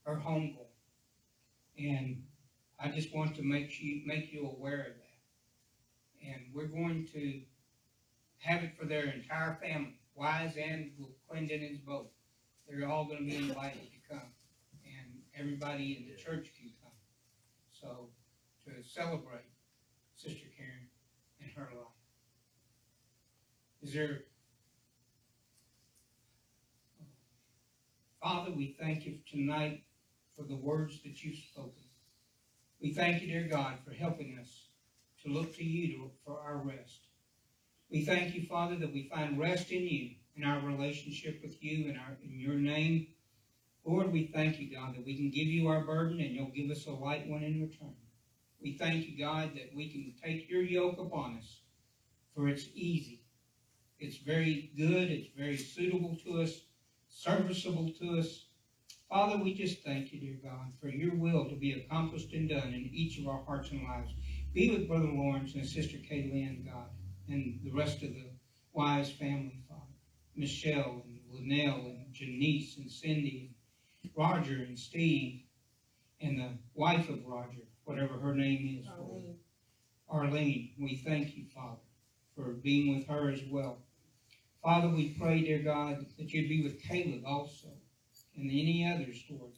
her 0.06 0.16
homegoing. 0.16 0.58
And 1.78 2.24
I 2.80 2.90
just 2.90 3.16
want 3.16 3.36
to 3.36 3.44
make 3.44 3.82
you, 3.82 4.02
make 4.06 4.34
you 4.34 4.54
aware 4.58 4.80
of 4.80 4.94
that. 4.96 6.28
And 6.28 6.42
we're 6.54 6.68
going 6.68 7.08
to 7.14 7.42
have 8.40 8.64
it 8.64 8.74
for 8.78 8.86
their 8.86 9.06
entire 9.06 9.58
family, 9.62 9.96
Wise 10.16 10.56
and 10.58 10.92
Clendenons 11.30 11.84
both. 11.86 12.08
They're 12.68 12.90
all 12.90 13.06
going 13.06 13.20
to 13.20 13.24
be 13.24 13.36
invited 13.36 13.82
to 13.92 14.14
come. 14.14 14.32
And 14.86 15.22
everybody 15.38 15.98
in 15.98 16.10
the 16.10 16.22
church 16.22 16.52
can 16.58 16.72
come. 16.82 16.92
So, 17.72 18.10
to 18.66 18.72
celebrate 18.88 19.44
Sister 20.16 20.48
Karen 20.58 20.88
and 21.42 21.52
her 21.52 21.70
life. 21.76 21.88
Is 23.82 23.94
there? 23.94 24.22
Father, 28.24 28.52
we 28.52 28.78
thank 28.80 29.06
you 29.06 29.18
tonight 29.30 29.84
for 30.38 30.44
the 30.44 30.56
words 30.56 30.98
that 31.04 31.22
you've 31.22 31.44
spoken. 31.52 31.84
We 32.82 32.94
thank 32.94 33.22
you, 33.22 33.28
dear 33.28 33.50
God, 33.50 33.74
for 33.86 33.94
helping 33.94 34.40
us 34.40 34.70
to 35.24 35.30
look 35.30 35.54
to 35.58 35.64
you 35.64 35.98
to, 35.98 36.12
for 36.26 36.40
our 36.40 36.56
rest. 36.56 37.02
We 37.92 38.06
thank 38.06 38.34
you, 38.34 38.46
Father, 38.46 38.78
that 38.78 38.94
we 38.94 39.10
find 39.14 39.38
rest 39.38 39.72
in 39.72 39.84
you, 39.84 40.12
in 40.38 40.46
our 40.46 40.66
relationship 40.66 41.42
with 41.44 41.62
you, 41.62 41.90
in, 41.90 41.98
our, 41.98 42.16
in 42.24 42.40
your 42.40 42.56
name. 42.56 43.08
Lord, 43.84 44.14
we 44.14 44.28
thank 44.28 44.58
you, 44.58 44.74
God, 44.74 44.96
that 44.96 45.06
we 45.06 45.18
can 45.18 45.30
give 45.30 45.48
you 45.48 45.68
our 45.68 45.82
burden 45.82 46.22
and 46.22 46.34
you'll 46.34 46.46
give 46.46 46.72
us 46.72 46.88
a 46.88 46.92
light 46.92 47.28
one 47.28 47.44
in 47.44 47.62
return. 47.62 47.94
We 48.62 48.78
thank 48.78 49.06
you, 49.06 49.20
God, 49.20 49.52
that 49.56 49.76
we 49.76 49.90
can 49.90 50.14
take 50.24 50.50
your 50.50 50.62
yoke 50.62 50.98
upon 50.98 51.40
us, 51.40 51.60
for 52.34 52.48
it's 52.48 52.70
easy. 52.74 53.20
It's 54.00 54.16
very 54.16 54.72
good. 54.78 55.12
It's 55.12 55.28
very 55.38 55.58
suitable 55.58 56.18
to 56.24 56.42
us, 56.42 56.62
serviceable 57.14 57.90
to 58.00 58.18
us. 58.18 58.46
Father, 59.08 59.38
we 59.38 59.54
just 59.54 59.84
thank 59.84 60.12
you, 60.12 60.20
dear 60.20 60.40
God, 60.44 60.72
for 60.80 60.88
your 60.88 61.14
will 61.14 61.48
to 61.48 61.56
be 61.56 61.74
accomplished 61.74 62.34
and 62.34 62.50
done 62.50 62.74
in 62.74 62.90
each 62.92 63.20
of 63.20 63.28
our 63.28 63.44
hearts 63.46 63.70
and 63.70 63.84
lives. 63.84 64.14
Be 64.54 64.72
with 64.72 64.88
Brother 64.88 65.06
Lawrence 65.06 65.54
and 65.54 65.66
Sister 65.66 65.98
Kaylin, 65.98 66.66
God, 66.66 66.90
and 67.30 67.60
the 67.64 67.72
rest 67.72 68.02
of 68.02 68.14
the 68.14 68.26
Wise 68.74 69.12
family, 69.12 69.62
Father. 69.70 69.82
Michelle 70.36 71.04
and 71.06 71.20
Linnell 71.30 71.86
and 71.86 72.12
Janice 72.12 72.78
and 72.78 72.90
Cindy, 72.90 73.52
and 74.04 74.12
Roger 74.16 74.64
and 74.64 74.78
Steve, 74.78 75.42
and 76.20 76.40
the 76.40 76.58
wife 76.74 77.08
of 77.08 77.24
Roger, 77.24 77.68
whatever 77.84 78.18
her 78.18 78.34
name 78.34 78.80
is. 78.80 78.88
Arlene, 78.88 79.36
Arlene, 80.10 80.72
we 80.80 80.96
thank 80.96 81.36
you, 81.36 81.46
Father, 81.54 81.78
for 82.36 82.54
being 82.54 82.96
with 82.96 83.06
her 83.08 83.30
as 83.30 83.42
well. 83.48 83.78
Father, 84.64 84.88
we 84.88 85.10
pray, 85.20 85.42
dear 85.42 85.60
God, 85.60 86.06
that 86.18 86.32
you'd 86.32 86.48
be 86.48 86.64
with 86.64 86.82
Caleb 86.82 87.26
also, 87.26 87.68
and 88.38 88.50
any 88.50 88.90
others, 88.90 89.22
Lord, 89.30 89.52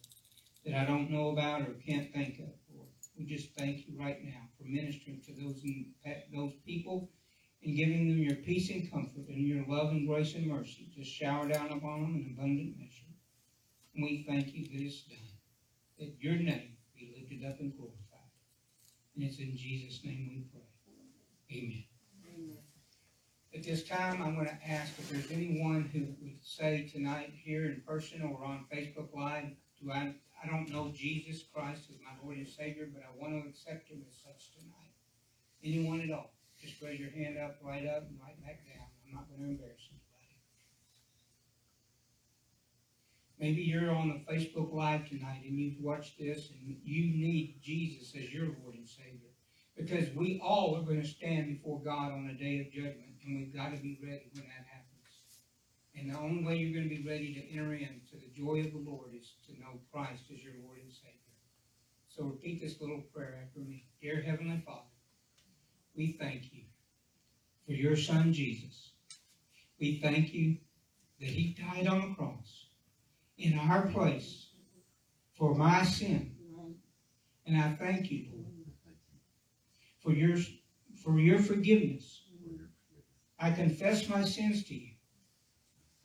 that 0.65 0.73
I 0.73 0.85
don't 0.85 1.11
know 1.11 1.29
about 1.29 1.61
or 1.61 1.75
can't 1.85 2.11
think 2.11 2.39
of, 2.39 2.49
Lord. 2.75 2.89
We 3.15 3.25
just 3.25 3.53
thank 3.55 3.87
you 3.87 3.93
right 3.99 4.17
now 4.23 4.49
for 4.57 4.63
ministering 4.63 5.21
to 5.27 5.33
those 5.33 5.61
those 6.33 6.53
people 6.65 7.11
and 7.63 7.77
giving 7.77 8.09
them 8.09 8.17
your 8.17 8.37
peace 8.37 8.71
and 8.71 8.91
comfort 8.91 9.27
and 9.27 9.47
your 9.47 9.63
love 9.67 9.89
and 9.91 10.07
grace 10.07 10.33
and 10.33 10.47
mercy. 10.47 10.89
Just 10.97 11.11
shower 11.11 11.47
down 11.47 11.71
upon 11.71 12.01
them 12.01 12.15
in 12.15 12.35
abundant 12.35 12.75
measure. 12.75 13.05
And 13.93 14.03
we 14.03 14.25
thank 14.27 14.55
you 14.55 14.65
that 14.65 14.85
it's 14.85 15.03
done, 15.03 15.17
that 15.99 16.15
your 16.19 16.33
name 16.33 16.77
be 16.95 17.13
lifted 17.15 17.47
up 17.47 17.59
and 17.59 17.77
glorified. 17.77 18.33
And 19.15 19.23
it's 19.23 19.37
in 19.37 19.55
Jesus' 19.55 20.03
name 20.03 20.29
we 20.29 20.45
pray. 20.51 21.57
Amen. 21.57 21.83
Amen. 22.27 22.64
At 23.55 23.63
this 23.63 23.85
time, 23.85 24.21
I'm 24.21 24.35
going 24.35 24.47
to 24.47 24.69
ask 24.69 24.99
if 24.99 25.09
there's 25.09 25.31
anyone 25.31 25.89
who 25.93 26.07
would 26.21 26.43
say 26.43 26.91
tonight 26.91 27.31
here 27.41 27.63
in 27.67 27.81
person 27.87 28.21
or 28.21 28.43
on 28.43 28.65
Facebook 28.69 29.15
Live, 29.15 29.45
do 29.81 29.91
I, 29.93 30.13
I 30.43 30.47
don't 30.47 30.69
know 30.69 30.91
Jesus 30.93 31.45
Christ 31.53 31.83
as 31.89 31.95
my 32.03 32.11
Lord 32.21 32.35
and 32.35 32.47
Savior, 32.47 32.89
but 32.93 33.03
I 33.03 33.15
want 33.17 33.41
to 33.41 33.49
accept 33.49 33.87
Him 33.87 34.03
as 34.09 34.17
such 34.17 34.51
tonight. 34.51 34.91
Anyone 35.63 36.01
at 36.01 36.11
all? 36.11 36.33
Just 36.61 36.81
raise 36.81 36.99
your 36.99 37.11
hand 37.11 37.37
up, 37.37 37.55
right 37.63 37.87
up, 37.87 38.03
and 38.09 38.19
right 38.21 38.35
back 38.43 38.59
down. 38.67 38.87
I'm 39.07 39.15
not 39.15 39.29
gonna 39.31 39.47
embarrass 39.47 39.87
anybody. 39.89 40.35
Maybe 43.39 43.61
you're 43.61 43.95
on 43.95 44.09
the 44.09 44.33
Facebook 44.33 44.73
Live 44.73 45.07
tonight 45.07 45.43
and 45.45 45.57
you've 45.57 45.81
watched 45.81 46.19
this 46.19 46.49
and 46.49 46.75
you 46.83 47.03
need 47.05 47.61
Jesus 47.63 48.13
as 48.17 48.33
your 48.33 48.47
Lord 48.47 48.75
and 48.75 48.87
Savior. 48.87 49.34
Because 49.75 50.09
we 50.15 50.39
all 50.43 50.77
are 50.77 50.83
gonna 50.83 51.05
stand 51.05 51.47
before 51.47 51.81
God 51.81 52.11
on 52.11 52.27
the 52.27 52.33
day 52.33 52.61
of 52.61 52.71
judgment, 52.71 53.19
and 53.25 53.38
we've 53.38 53.53
gotta 53.53 53.77
be 53.77 53.99
ready 54.01 54.29
when 54.33 54.43
that 54.43 54.65
happens. 54.67 54.85
And 55.95 56.11
the 56.11 56.17
only 56.17 56.43
way 56.43 56.57
you're 56.57 56.77
gonna 56.77 56.93
be 56.93 57.07
ready 57.07 57.33
to 57.33 57.51
enter 57.51 57.73
into 57.73 58.15
the 58.15 58.31
joy 58.33 58.61
of 58.61 58.71
the 58.71 58.89
Lord 58.89 59.11
is 59.13 59.33
to 59.47 59.59
know 59.59 59.79
Christ 59.91 60.23
as 60.33 60.43
your 60.43 60.53
Lord 60.63 60.79
and 60.81 60.91
Savior. 60.91 61.11
So 62.07 62.23
repeat 62.23 62.61
this 62.61 62.79
little 62.79 63.01
prayer 63.13 63.41
after 63.45 63.59
me. 63.59 63.88
Dear 64.01 64.21
Heavenly 64.21 64.61
Father, 64.65 64.81
we 65.95 66.13
thank 66.13 66.53
you 66.53 66.63
for 67.65 67.73
your 67.73 67.97
Son 67.97 68.31
Jesus. 68.31 68.91
We 69.79 69.99
thank 69.99 70.33
you 70.33 70.57
that 71.19 71.29
He 71.29 71.53
died 71.53 71.88
on 71.88 72.09
the 72.09 72.15
cross 72.15 72.67
in 73.38 73.57
our 73.57 73.88
place 73.88 74.47
for 75.38 75.53
my 75.53 75.83
sin. 75.83 76.31
And 77.45 77.61
I 77.61 77.75
thank 77.75 78.09
you, 78.09 78.25
Lord, 78.33 78.54
for 80.05 80.11
your, 80.11 80.37
for 81.03 81.19
your 81.19 81.39
forgiveness. 81.39 82.21
I 83.39 83.51
confess 83.51 84.07
my 84.07 84.23
sins 84.23 84.63
to 84.65 84.75
you. 84.75 84.91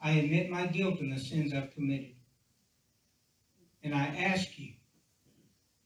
I 0.03 0.13
admit 0.13 0.51
my 0.51 0.67
guilt 0.67 1.01
in 1.01 1.11
the 1.11 1.21
sins 1.21 1.53
I've 1.53 1.75
committed. 1.75 2.15
And 3.85 3.95
I 3.95 4.07
ask 4.07 4.59
you 4.59 4.73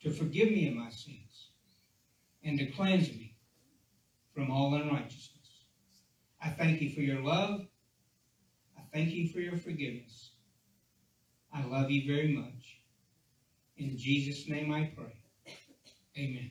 to 0.03 0.13
forgive 0.13 0.49
me 0.49 0.69
of 0.69 0.75
my 0.75 0.91
sins 0.91 1.49
and 2.45 2.59
to 2.59 2.67
cleanse 2.67 3.09
me 3.09 3.35
from 4.33 4.51
all 4.51 4.75
unrighteousness. 4.75 5.31
I 6.41 6.51
thank 6.51 6.81
you 6.81 6.91
for 6.91 7.01
your 7.01 7.21
love. 7.21 7.67
I 8.77 8.83
thank 8.93 9.11
you 9.11 9.29
for 9.29 9.41
your 9.41 9.57
forgiveness. 9.57 10.31
I 11.53 11.65
love 11.65 11.91
you 11.91 12.07
very 12.07 12.33
much. 12.33 12.81
In 13.77 13.99
Jesus' 13.99 14.49
name 14.49 14.73
I 14.73 14.93
pray. 14.97 15.17
Amen. 16.17 16.51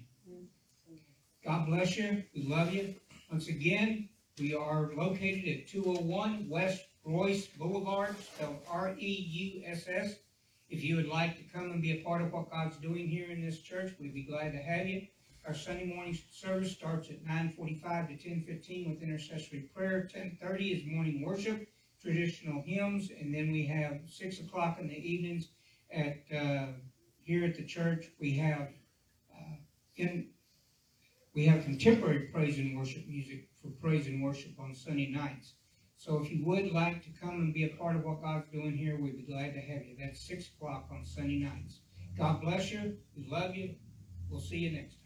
God 1.44 1.66
bless 1.68 1.98
you. 1.98 2.24
We 2.34 2.44
love 2.44 2.74
you. 2.74 2.96
Once 3.30 3.50
again, 3.50 4.08
we 4.40 4.56
are 4.56 4.92
located 4.96 5.46
at 5.50 5.68
201 5.68 6.48
West 6.48 6.86
Reuss 7.06 7.48
Boulevard, 7.58 8.16
spelled 8.18 8.60
R-E-U-S-S. 8.70 10.16
If 10.70 10.84
you 10.86 10.96
would 10.96 11.10
like 11.10 11.36
to 11.36 11.44
come 11.54 11.72
and 11.72 11.82
be 11.82 12.00
a 12.00 12.04
part 12.04 12.22
of 12.22 12.32
what 12.32 12.50
God's 12.50 12.78
doing 12.78 13.10
here 13.10 13.30
in 13.30 13.42
this 13.42 13.60
church, 13.60 13.92
we'd 14.00 14.14
be 14.14 14.24
glad 14.24 14.54
to 14.54 14.58
have 14.60 14.88
you. 14.88 15.08
Our 15.46 15.54
Sunday 15.54 15.94
morning 15.94 16.18
service 16.32 16.72
starts 16.72 17.10
at 17.10 17.26
9:45 17.26 18.08
to 18.08 18.16
10:15 18.16 18.90
with 18.90 19.04
intercessory 19.04 19.70
prayer. 19.76 20.08
10:30 20.08 20.72
is 20.72 20.86
morning 20.86 21.22
worship, 21.22 21.68
traditional 22.02 22.62
hymns, 22.62 23.12
and 23.12 23.36
then 23.36 23.52
we 23.52 23.66
have 23.66 24.00
six 24.08 24.40
o'clock 24.40 24.80
in 24.80 24.88
the 24.88 24.96
evenings 24.96 25.50
at 25.92 26.24
uh, 26.34 26.68
here 27.22 27.44
at 27.44 27.56
the 27.58 27.66
church. 27.66 28.08
We 28.18 28.38
have 28.38 28.70
uh, 29.36 29.58
in 29.98 30.30
we 31.34 31.46
have 31.48 31.64
contemporary 31.64 32.28
praise 32.32 32.60
and 32.60 32.78
worship 32.78 33.08
music 33.08 33.48
for 33.62 33.70
praise 33.82 34.08
and 34.08 34.24
worship 34.24 34.52
on 34.60 34.74
Sunday 34.74 35.10
nights. 35.10 35.54
So 35.98 36.22
if 36.22 36.32
you 36.32 36.46
would 36.46 36.72
like 36.72 37.04
to 37.04 37.10
come 37.22 37.36
and 37.36 37.54
be 37.54 37.66
a 37.66 37.70
part 37.70 37.96
of 37.96 38.04
what 38.04 38.22
God's 38.22 38.48
doing 38.52 38.78
here, 38.78 39.00
we'd 39.00 39.18
be 39.18 39.24
glad 39.34 39.54
to 39.54 39.62
have 39.62 39.86
you. 39.86 39.96
That's 40.00 40.28
six 40.28 40.50
o'clock 40.50 40.90
on 40.92 41.04
Sunday 41.04 41.40
nights. 41.40 41.80
God 42.18 42.42
bless 42.42 42.72
you. 42.72 42.98
We 43.16 43.28
love 43.30 43.56
you. 43.56 43.76
We'll 44.30 44.42
see 44.42 44.58
you 44.58 44.72
next 44.72 44.96
time. 44.96 45.03